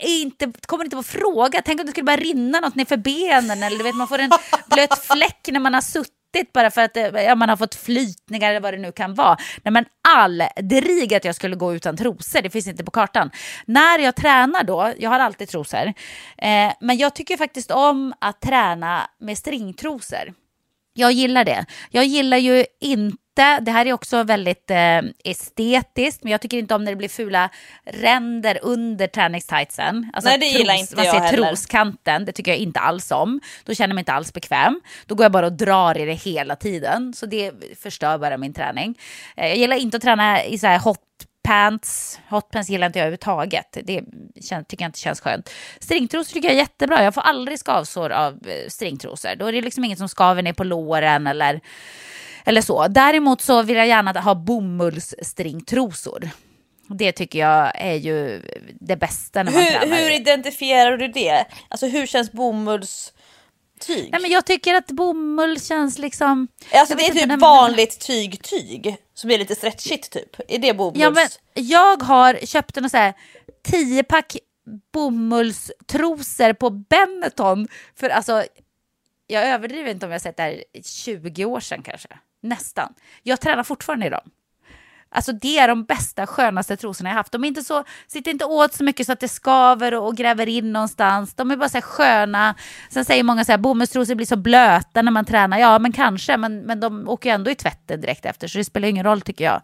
[0.00, 1.62] är inte, kommer inte på fråga.
[1.64, 4.30] Tänk om det skulle bara rinna något nerför benen eller du vet man får en
[4.66, 8.50] blöt fläck när man har suttit bara för att eh, ja, man har fått flytningar
[8.50, 9.36] eller vad det nu kan vara.
[9.62, 13.30] Nej men aldrig att jag skulle gå utan trosor, det finns inte på kartan.
[13.66, 15.86] När jag tränar då, jag har alltid trosor,
[16.38, 20.34] eh, men jag tycker faktiskt om att träna med stringtrosor.
[20.92, 21.64] Jag gillar det.
[21.90, 26.74] Jag gillar ju inte, det här är också väldigt eh, estetiskt, men jag tycker inte
[26.74, 27.50] om när det blir fula
[27.84, 30.10] ränder under träningstightsen.
[30.12, 31.46] Alltså Nej, det gillar inte man jag ser heller.
[31.48, 33.40] troskanten, det tycker jag inte alls om.
[33.64, 34.80] Då känner jag mig inte alls bekväm.
[35.06, 37.52] Då går jag bara och drar i det hela tiden, så det
[37.82, 38.98] förstör bara min träning.
[39.36, 40.98] Eh, jag gillar inte att träna i så här hot
[41.42, 43.76] pants, hotpants gillar inte jag överhuvudtaget.
[43.84, 44.00] Det
[44.40, 45.50] kän- tycker jag inte känns skönt.
[45.80, 47.04] Stringtrosor tycker jag är jättebra.
[47.04, 49.34] Jag får aldrig skavsår av eh, stringtrosor.
[49.36, 51.60] Då är det liksom inget som skaver ner på låren eller,
[52.44, 52.88] eller så.
[52.88, 56.30] Däremot så vill jag gärna ha bomullsstringtrosor.
[56.88, 58.42] Det tycker jag är ju
[58.80, 59.96] det bästa när man Hur, tränar.
[59.96, 61.44] hur identifierar du det?
[61.68, 62.32] Alltså hur känns
[63.86, 64.12] bomullstyg?
[64.12, 66.48] Nej, men jag tycker att bomull känns liksom...
[66.72, 70.36] Alltså det är typ men- vanligt tyg-tyg som är lite stretchigt typ.
[70.48, 71.00] Är det bomulls?
[71.02, 73.14] Ja, men jag har köpt en så här
[73.62, 74.36] 10 pack
[74.92, 77.68] bomullstrosor på Benetton.
[77.96, 78.44] För alltså,
[79.26, 82.08] jag överdriver inte om jag sett det här i 20 år sedan kanske.
[82.42, 82.94] Nästan.
[83.22, 84.30] Jag tränar fortfarande i dem.
[85.12, 87.32] Alltså det är de bästa, skönaste trosorna jag haft.
[87.32, 90.16] De är inte så, sitter inte åt så mycket så att det skaver och, och
[90.16, 91.34] gräver in någonstans.
[91.34, 92.54] De är bara så här sköna.
[92.90, 95.58] Sen säger många så här, bomullstrosor blir så blöta när man tränar.
[95.58, 98.64] Ja, men kanske, men, men de åker ju ändå i tvätten direkt efter, så det
[98.64, 99.62] spelar ingen roll tycker jag.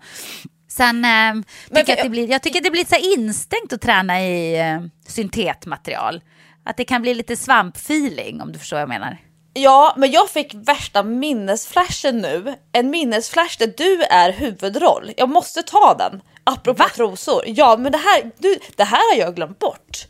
[0.68, 1.34] Sen eh,
[1.68, 4.60] tycker jag, att det blir, jag tycker att det blir så instängt att träna i
[4.60, 6.22] eh, syntetmaterial.
[6.64, 9.18] Att det kan bli lite svampfeeling om du förstår vad jag menar.
[9.58, 12.54] Ja, men jag fick värsta minnesflashen nu.
[12.72, 15.12] En minnesflash där du är huvudroll.
[15.16, 16.22] Jag måste ta den.
[16.44, 17.42] Apropå trosor.
[17.46, 20.06] Ja, men det här, du, det här har jag glömt bort.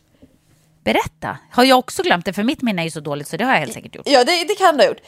[0.85, 1.39] Berätta.
[1.51, 2.33] Har jag också glömt det?
[2.33, 4.09] För mitt minne är ju så dåligt så det har jag helt säkert gjort.
[4.09, 5.01] Ja, det, det kan du ha gjort.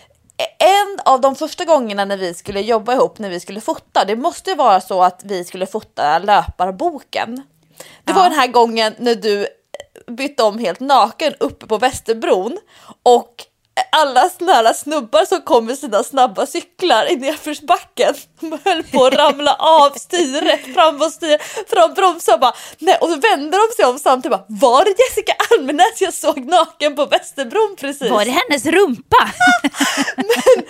[0.59, 4.16] En av de första gångerna när vi skulle jobba ihop, när vi skulle fota, det
[4.16, 7.43] måste vara så att vi skulle fota löparboken.
[8.05, 9.47] Det var den här gången när du
[10.06, 12.59] bytte om helt naken uppe på Västerbron
[13.02, 13.44] och
[13.92, 19.14] alla snälla snubbar som kom med sina snabba cyklar i nedförsbacken de höll på att
[19.14, 23.74] ramla av styret, fram och styret, fram bromsar och bara nej och så vände de
[23.76, 28.10] sig om samtidigt bara var det Jessica Almenäs jag såg naken på Västerbron precis?
[28.10, 29.30] Var det hennes rumpa?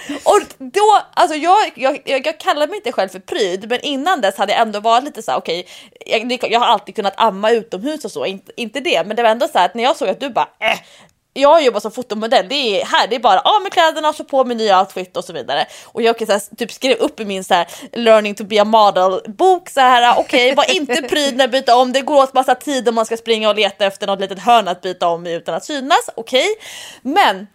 [0.24, 4.36] Och då, alltså jag, jag, jag, kallar mig inte själv för pryd, men innan dess
[4.36, 5.66] hade jag ändå varit lite så här: okej,
[6.06, 9.30] jag, jag har alltid kunnat amma utomhus och så, inte, inte det, men det var
[9.30, 10.78] ändå så här att när jag såg att du bara äh,
[11.40, 14.08] jag har jobbat som fotomodell, det är här, det är bara ah, av med kläderna
[14.08, 15.66] och så på med nya outfit och så vidare.
[15.84, 18.60] Och jag kan så här, typ skrev upp i min så här, learning to be
[18.60, 22.22] a model bok så här, okej, okay, var inte pryd när byta om, det går
[22.22, 25.08] åt massa tid om man ska springa och leta efter något litet hörn att byta
[25.08, 26.46] om i utan att synas, okej.
[26.50, 27.12] Okay.
[27.12, 27.46] Men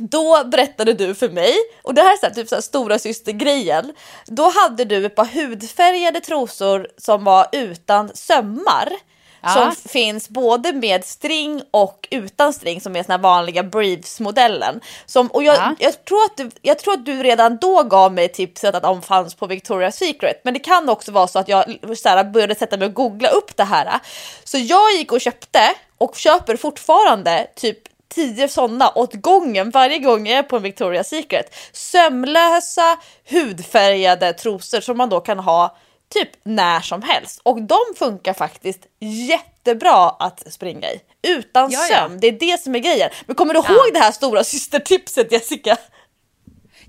[0.00, 2.98] då berättade du för mig, och det här är så här, typ så här stora
[2.98, 3.92] systergrejen.
[4.26, 8.92] Då hade du ett par hudfärgade trosor som var utan sömmar.
[9.42, 9.48] Ja.
[9.48, 14.80] Som finns både med string och utan string som är såna vanliga briefs-modellen.
[15.30, 15.74] och jag, ja.
[15.78, 19.02] jag, tror att du, jag tror att du redan då gav mig tipset att de
[19.02, 20.40] fanns på Victoria's Secret.
[20.44, 21.64] Men det kan också vara så att jag
[21.96, 24.00] så här, började sätta mig och googla upp det här.
[24.44, 25.60] Så jag gick och köpte
[25.98, 27.78] och köper fortfarande typ
[28.14, 31.54] tio sådana åt gången varje gång jag är på en Victoria's Secret.
[31.72, 32.98] Sömlösa
[33.30, 35.76] hudfärgade trosor som man då kan ha
[36.14, 42.20] typ när som helst och de funkar faktiskt jättebra att springa i utan ja, sömn.
[42.20, 43.10] Det är det som är grejen.
[43.26, 43.72] Men kommer du ja.
[43.72, 45.76] ihåg det här stora systertipset Jessica?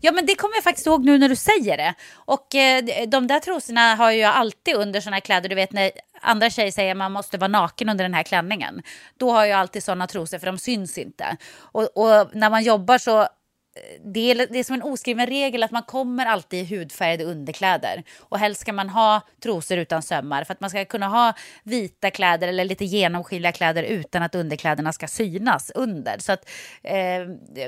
[0.02, 1.94] Ja men det kommer jag faktiskt ihåg nu när du säger det.
[2.16, 5.50] Och eh, de där trosorna har jag alltid under sådana här kläder.
[5.50, 5.92] Du vet när
[6.22, 8.82] andra tjejer säger att man måste vara naken under den här klänningen.
[9.18, 11.38] Då har jag alltid sådana trosor för de syns inte.
[11.54, 13.28] Och, och när man jobbar så
[14.06, 18.04] det är, det är som en oskriven regel att man kommer alltid i hudfärgade underkläder.
[18.20, 21.34] Och helst ska man ha trosor utan sömmar för att man ska kunna ha
[21.64, 26.18] vita kläder eller lite genomskinliga kläder utan att underkläderna ska synas under.
[26.20, 26.50] Så att,
[26.84, 26.94] eh,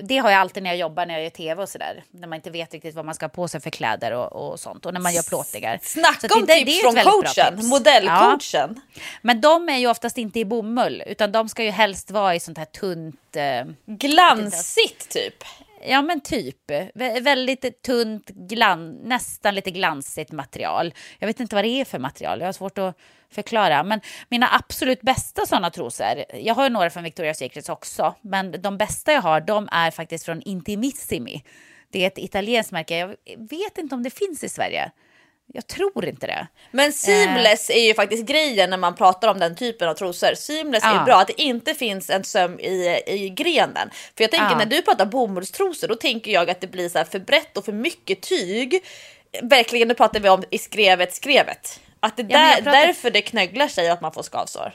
[0.04, 2.04] det har jag alltid när jag jobbar, när jag gör tv och sådär.
[2.12, 4.60] När man inte vet riktigt vad man ska ha på sig för kläder och, och
[4.60, 4.86] sånt.
[4.86, 5.80] Och när man gör plåtningar.
[5.82, 7.70] Snacka om det, tips det från coachen, tips.
[7.70, 8.82] modellcoachen.
[8.94, 9.02] Ja.
[9.22, 12.40] Men de är ju oftast inte i bomull utan de ska ju helst vara i
[12.40, 13.36] sånt här tunt...
[13.36, 15.44] Eh, Glansigt typ.
[15.86, 16.72] Ja men typ.
[16.94, 20.94] Vä väldigt tunt, glan nästan lite glansigt material.
[21.20, 22.98] Jag vet inte vad det är för material, jag har svårt att
[23.30, 23.84] förklara.
[23.84, 28.78] Men mina absolut bästa sådana trosor, jag har några från Victoria's Secrets också, men de
[28.78, 31.44] bästa jag har de är faktiskt från Intimissimi.
[31.90, 33.18] Det är ett italienskt märke, jag
[33.50, 34.92] vet inte om det finns i Sverige.
[35.48, 36.48] Jag tror inte det.
[36.72, 37.76] Men seamless eh.
[37.76, 40.34] är ju faktiskt grejen när man pratar om den typen av trosor.
[40.36, 41.02] Seamless ah.
[41.02, 43.90] är bra, att det inte finns en söm i, i grenen.
[44.18, 44.58] För jag tänker ah.
[44.58, 47.72] när du pratar bomullstrosor då tänker jag att det blir så för brett och för
[47.72, 48.84] mycket tyg.
[49.42, 51.80] Verkligen, nu pratar vi om i skrevet skrevet.
[52.00, 52.72] Att det ja, där, pratar...
[52.72, 54.74] därför det knögglar sig att man får skavsår.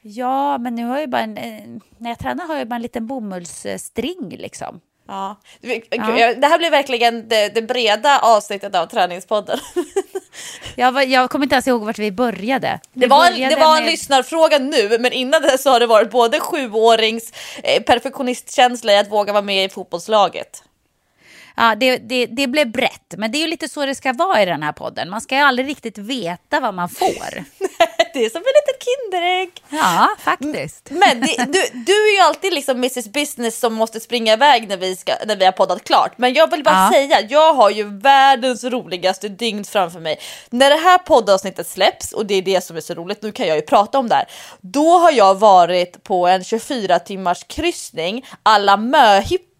[0.00, 2.82] Ja, men nu har jag bara en, eh, när jag tränar har jag bara en
[2.82, 4.80] liten bomullsstring liksom.
[5.08, 5.36] Ja.
[5.60, 6.34] ja.
[6.34, 9.58] Det här blir verkligen det, det breda avsnittet av Träningspodden.
[10.76, 12.80] jag, jag kommer inte ens ihåg vart vi började.
[12.92, 13.90] Vi det var, en, det var en med...
[13.90, 19.10] lyssnarfråga nu, men innan det så har det varit både sjuårings eh, perfektionistkänsla i att
[19.10, 20.62] våga vara med i fotbollslaget.
[21.56, 24.42] Ja, det, det, det blev brett, men det är ju lite så det ska vara
[24.42, 25.10] i den här podden.
[25.10, 27.44] Man ska ju aldrig riktigt veta vad man får.
[28.14, 29.50] Det är som ett litet Kinderägg.
[29.68, 30.90] Ja, faktiskt.
[30.90, 34.76] Men det, du, du är ju alltid liksom Mrs Business som måste springa iväg när
[34.76, 36.18] vi, ska, när vi har poddat klart.
[36.18, 36.90] Men jag vill bara ja.
[36.92, 40.20] säga, jag har ju världens roligaste dygn framför mig.
[40.50, 43.46] När det här poddavsnittet släpps, och det är det som är så roligt, nu kan
[43.46, 44.26] jag ju prata om det här.
[44.60, 48.76] Då har jag varit på en 24 timmars kryssning alla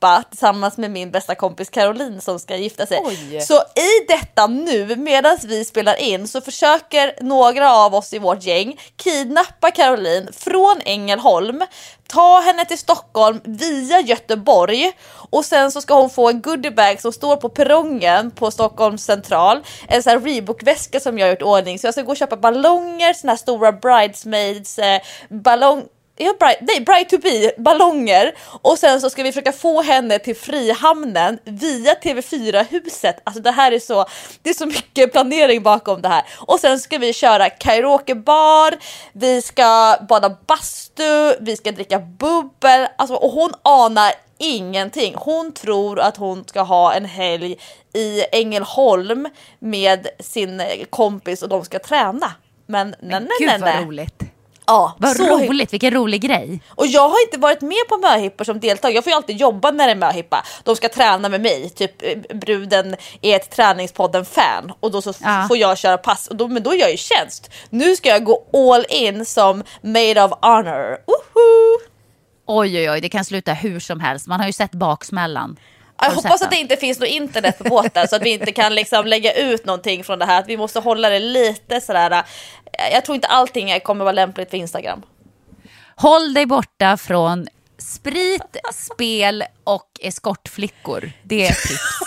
[0.03, 3.01] möhipp tillsammans med min bästa kompis Caroline som ska gifta sig.
[3.05, 3.41] Oj.
[3.41, 8.45] Så i detta nu medan vi spelar in så försöker några av oss i vårt
[8.45, 11.63] gäng kidnappa Caroline från Ängelholm,
[12.09, 14.93] ta henne till Stockholm via Göteborg
[15.31, 19.63] och sen så ska hon få en goodiebag som står på perrongen på Stockholms central.
[19.89, 22.37] En sån här Reebok-väska som jag har gjort ordning så jag ska gå och köpa
[22.37, 25.85] ballonger, såna här stora bridesmaids eh, ballong
[26.25, 30.19] ja, bright, nej, bright to be ballonger och sen så ska vi försöka få henne
[30.19, 33.21] till Frihamnen via TV4 huset.
[33.25, 34.05] Alltså det här är så,
[34.43, 38.75] det är så mycket planering bakom det här och sen ska vi köra karaokebar,
[39.13, 45.15] vi ska bada bastu, vi ska dricka bubbel alltså, och hon anar ingenting.
[45.17, 47.57] Hon tror att hon ska ha en helg
[47.95, 49.29] i Ängelholm
[49.59, 52.33] med sin kompis och de ska träna.
[52.67, 53.59] Men nej, nej, nej.
[53.59, 54.32] Gud vad roligt.
[54.67, 56.61] Ja, Vad roligt, vilken rolig grej.
[56.69, 58.95] Och jag har inte varit med på möhippor som deltagare.
[58.95, 60.45] Jag får ju alltid jobba när det är möhippa.
[60.65, 65.45] De ska träna med mig, typ eh, bruden är ett träningspodden-fan och då så ja.
[65.49, 66.27] får jag köra pass.
[66.27, 67.51] Och då, men då gör jag ju tjänst.
[67.71, 70.99] Nu ska jag gå all in som maid of honor.
[71.07, 71.79] Woho!
[72.47, 74.27] Oj, oj, oj, det kan sluta hur som helst.
[74.27, 75.57] Man har ju sett baksmällan.
[76.01, 78.75] Jag hoppas att det inte finns något internet på båten så att vi inte kan
[78.75, 80.41] liksom lägga ut någonting från det här.
[80.41, 82.25] Att vi måste hålla det lite sådär.
[82.93, 85.03] Jag tror inte allting kommer vara lämpligt för Instagram.
[85.97, 87.49] Håll dig borta från
[87.79, 91.13] sprit, spel och eskortflickor.
[91.23, 91.99] Det är tips.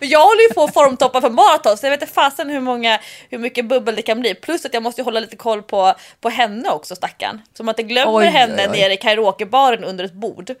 [0.00, 3.00] jag håller ju på att formtoppa för maraton så jag vet inte fasen hur, många,
[3.30, 4.34] hur mycket bubbel det kan bli.
[4.34, 7.42] Plus att jag måste hålla lite koll på, på henne också stackarn.
[7.56, 8.80] Så man inte glömmer Oj, henne oj, oj.
[8.80, 10.54] nere i karaokebaren under ett bord.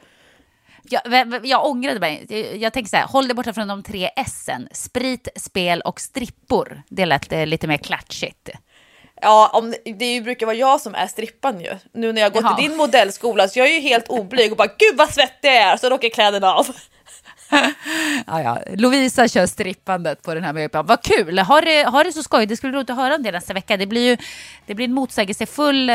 [0.82, 2.26] Jag, jag, ångrade mig.
[2.28, 4.68] Jag, jag tänkte så här, håll dig borta från de tre S'en.
[4.72, 6.82] Sprit, spel och strippor.
[6.88, 8.50] Det lät eh, lite mer klatschigt.
[9.22, 11.78] Ja, om, det brukar vara jag som är strippan ju.
[11.92, 12.60] Nu när jag gått Jaha.
[12.60, 15.56] i din modellskola så jag är ju helt oblyg och bara gud vad svettig jag
[15.56, 16.66] är så då åker kläderna av.
[18.26, 18.58] Ja, ja.
[18.76, 20.86] Lovisa kör strippandet på den här möhippan.
[20.86, 21.38] Vad kul!
[21.38, 22.46] Ha det, ha det så skoj.
[22.46, 23.76] Det skulle bli roligt att höra om det nästa vecka.
[23.76, 24.16] Det blir ju
[24.66, 25.94] det blir en motsägelsefull eh,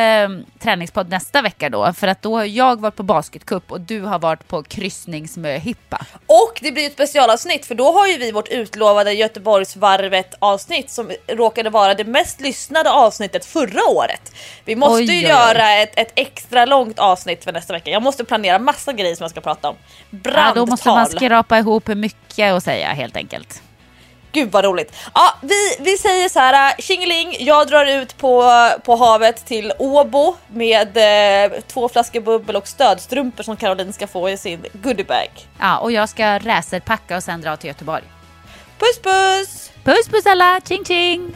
[0.59, 1.93] träningspodd nästa vecka då.
[1.93, 6.05] För att då har jag varit på basketcup och du har varit på kryssningsmöhippa.
[6.25, 11.11] Och det blir ett specialavsnitt för då har ju vi vårt utlovade Göteborgsvarvet avsnitt som
[11.27, 14.31] råkade vara det mest lyssnade avsnittet förra året.
[14.65, 17.91] Vi måste Oj, ju oj, göra ett, ett extra långt avsnitt för nästa vecka.
[17.91, 19.75] Jag måste planera massa grejer som jag ska prata om.
[20.09, 20.67] Ja, Brandtal.
[20.85, 21.05] man
[21.45, 23.61] skrapa ihop mycket att säga helt enkelt.
[24.31, 24.95] Gud vad roligt.
[25.13, 28.43] Ja, vi, vi säger så här, äh, tjingeling, jag drar ut på,
[28.83, 34.29] på havet till Åbo med eh, två flaskor bubbel och stödstrumpor som Caroline ska få
[34.29, 35.29] i sin goodiebag.
[35.59, 38.03] Ja, och jag ska racerpacka och sen dra till Göteborg.
[38.79, 39.71] Puss puss!
[39.83, 40.61] Puss puss alla!
[40.67, 41.35] Ching ching!